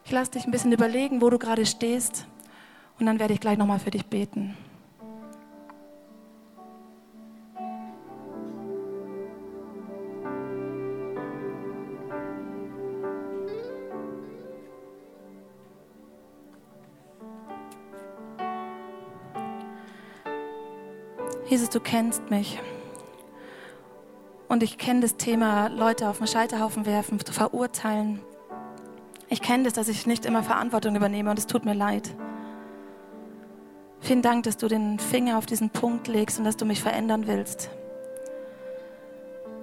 Ich 0.04 0.10
lasse 0.10 0.32
dich 0.32 0.44
ein 0.44 0.50
bisschen 0.50 0.72
überlegen, 0.72 1.20
wo 1.20 1.30
du 1.30 1.38
gerade 1.38 1.66
stehst 1.66 2.26
und 2.98 3.06
dann 3.06 3.20
werde 3.20 3.34
ich 3.34 3.38
gleich 3.38 3.58
nochmal 3.58 3.78
für 3.78 3.92
dich 3.92 4.06
beten. 4.06 4.56
Jesus, 21.50 21.68
du 21.68 21.80
kennst 21.80 22.30
mich. 22.30 22.60
Und 24.48 24.62
ich 24.62 24.78
kenne 24.78 25.00
das 25.00 25.16
Thema, 25.16 25.66
Leute 25.66 26.08
auf 26.08 26.18
den 26.18 26.28
Scheiterhaufen 26.28 26.86
werfen, 26.86 27.18
zu 27.18 27.32
verurteilen, 27.32 28.20
ich 29.32 29.40
kenne 29.40 29.62
das, 29.62 29.74
dass 29.74 29.86
ich 29.86 30.06
nicht 30.06 30.26
immer 30.26 30.42
Verantwortung 30.42 30.96
übernehme 30.96 31.30
und 31.30 31.38
es 31.38 31.46
tut 31.46 31.64
mir 31.64 31.74
leid. 31.74 32.10
Vielen 34.00 34.22
Dank, 34.22 34.42
dass 34.42 34.56
du 34.56 34.66
den 34.66 34.98
Finger 34.98 35.38
auf 35.38 35.46
diesen 35.46 35.70
Punkt 35.70 36.08
legst 36.08 36.38
und 36.38 36.44
dass 36.44 36.56
du 36.56 36.64
mich 36.64 36.82
verändern 36.82 37.28
willst. 37.28 37.70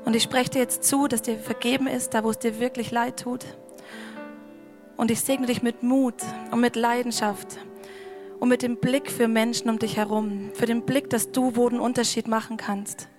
Und 0.06 0.16
ich 0.16 0.24
spreche 0.24 0.52
dir 0.52 0.60
jetzt 0.60 0.86
zu, 0.86 1.10
dass 1.10 1.22
dir 1.22 1.38
vergeben 1.38 1.88
ist, 1.88 2.14
da 2.14 2.24
wo 2.24 2.30
es 2.30 2.40
dir 2.40 2.62
wirklich 2.62 2.92
leid 2.92 3.20
tut. 3.20 3.46
Und 4.96 5.12
ich 5.12 5.20
segne 5.20 5.48
dich 5.48 5.62
mit 5.62 5.84
Mut 5.84 6.16
und 6.52 6.62
mit 6.62 6.78
Leidenschaft 6.78 7.58
und 8.40 8.50
mit 8.50 8.62
dem 8.62 8.78
Blick 8.78 9.12
für 9.12 9.28
Menschen 9.28 9.70
um 9.70 9.80
dich 9.80 9.98
herum, 9.98 10.52
für 10.54 10.66
den 10.66 10.84
Blick, 10.84 11.10
dass 11.10 11.32
du 11.32 11.56
wo 11.56 11.70
den 11.70 11.80
Unterschied 11.80 12.28
machen 12.28 12.58
kannst. 12.58 13.10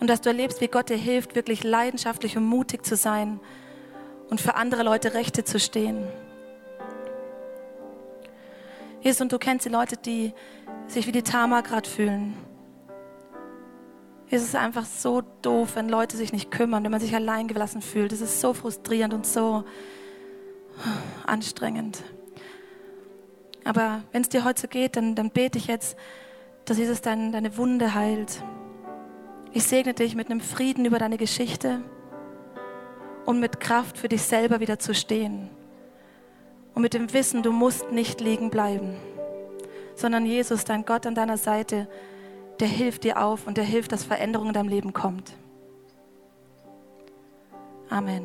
Und 0.00 0.08
dass 0.08 0.20
du 0.20 0.28
erlebst, 0.28 0.60
wie 0.60 0.68
Gott 0.68 0.90
dir 0.90 0.96
hilft, 0.96 1.34
wirklich 1.34 1.62
leidenschaftlich 1.62 2.36
und 2.36 2.44
mutig 2.44 2.84
zu 2.84 2.96
sein 2.96 3.40
und 4.28 4.40
für 4.40 4.56
andere 4.56 4.82
Leute 4.82 5.14
Rechte 5.14 5.44
zu 5.44 5.60
stehen. 5.60 6.06
Jesus, 9.00 9.20
und 9.20 9.32
du 9.32 9.38
kennst 9.38 9.66
die 9.66 9.70
Leute, 9.70 9.96
die 9.96 10.32
sich 10.86 11.06
wie 11.06 11.12
die 11.12 11.22
Tama 11.22 11.60
gerade 11.60 11.88
fühlen. 11.88 12.34
Es 14.30 14.42
ist 14.42 14.56
einfach 14.56 14.84
so 14.84 15.22
doof, 15.42 15.76
wenn 15.76 15.88
Leute 15.88 16.16
sich 16.16 16.32
nicht 16.32 16.50
kümmern, 16.50 16.82
wenn 16.82 16.90
man 16.90 17.00
sich 17.00 17.14
allein 17.14 17.46
gelassen 17.46 17.82
fühlt. 17.82 18.12
Es 18.12 18.20
ist 18.20 18.40
so 18.40 18.52
frustrierend 18.52 19.14
und 19.14 19.26
so 19.26 19.64
anstrengend. 21.26 22.02
Aber 23.64 24.02
wenn 24.12 24.22
es 24.22 24.28
dir 24.28 24.44
heute 24.44 24.62
so 24.62 24.68
geht, 24.68 24.96
dann, 24.96 25.14
dann 25.14 25.30
bete 25.30 25.58
ich 25.58 25.66
jetzt, 25.66 25.96
dass 26.66 26.78
Jesus 26.78 27.00
dein, 27.00 27.32
deine 27.32 27.56
Wunde 27.56 27.94
heilt. 27.94 28.42
Ich 29.52 29.64
segne 29.64 29.94
dich 29.94 30.14
mit 30.14 30.30
einem 30.30 30.40
Frieden 30.40 30.84
über 30.84 30.98
deine 30.98 31.16
Geschichte 31.16 31.82
und 33.24 33.40
mit 33.40 33.60
Kraft 33.60 33.98
für 33.98 34.08
dich 34.08 34.22
selber 34.22 34.60
wieder 34.60 34.78
zu 34.78 34.94
stehen. 34.94 35.48
Und 36.74 36.82
mit 36.82 36.94
dem 36.94 37.12
Wissen, 37.12 37.42
du 37.42 37.52
musst 37.52 37.90
nicht 37.92 38.20
liegen 38.20 38.50
bleiben, 38.50 38.96
sondern 39.94 40.26
Jesus, 40.26 40.64
dein 40.64 40.84
Gott 40.84 41.06
an 41.06 41.14
deiner 41.14 41.38
Seite, 41.38 41.88
der 42.60 42.68
hilft 42.68 43.04
dir 43.04 43.22
auf 43.22 43.46
und 43.46 43.56
der 43.56 43.64
hilft, 43.64 43.92
dass 43.92 44.04
Veränderung 44.04 44.48
in 44.48 44.54
deinem 44.54 44.68
Leben 44.68 44.92
kommt. 44.92 45.32
Amen. 47.90 48.24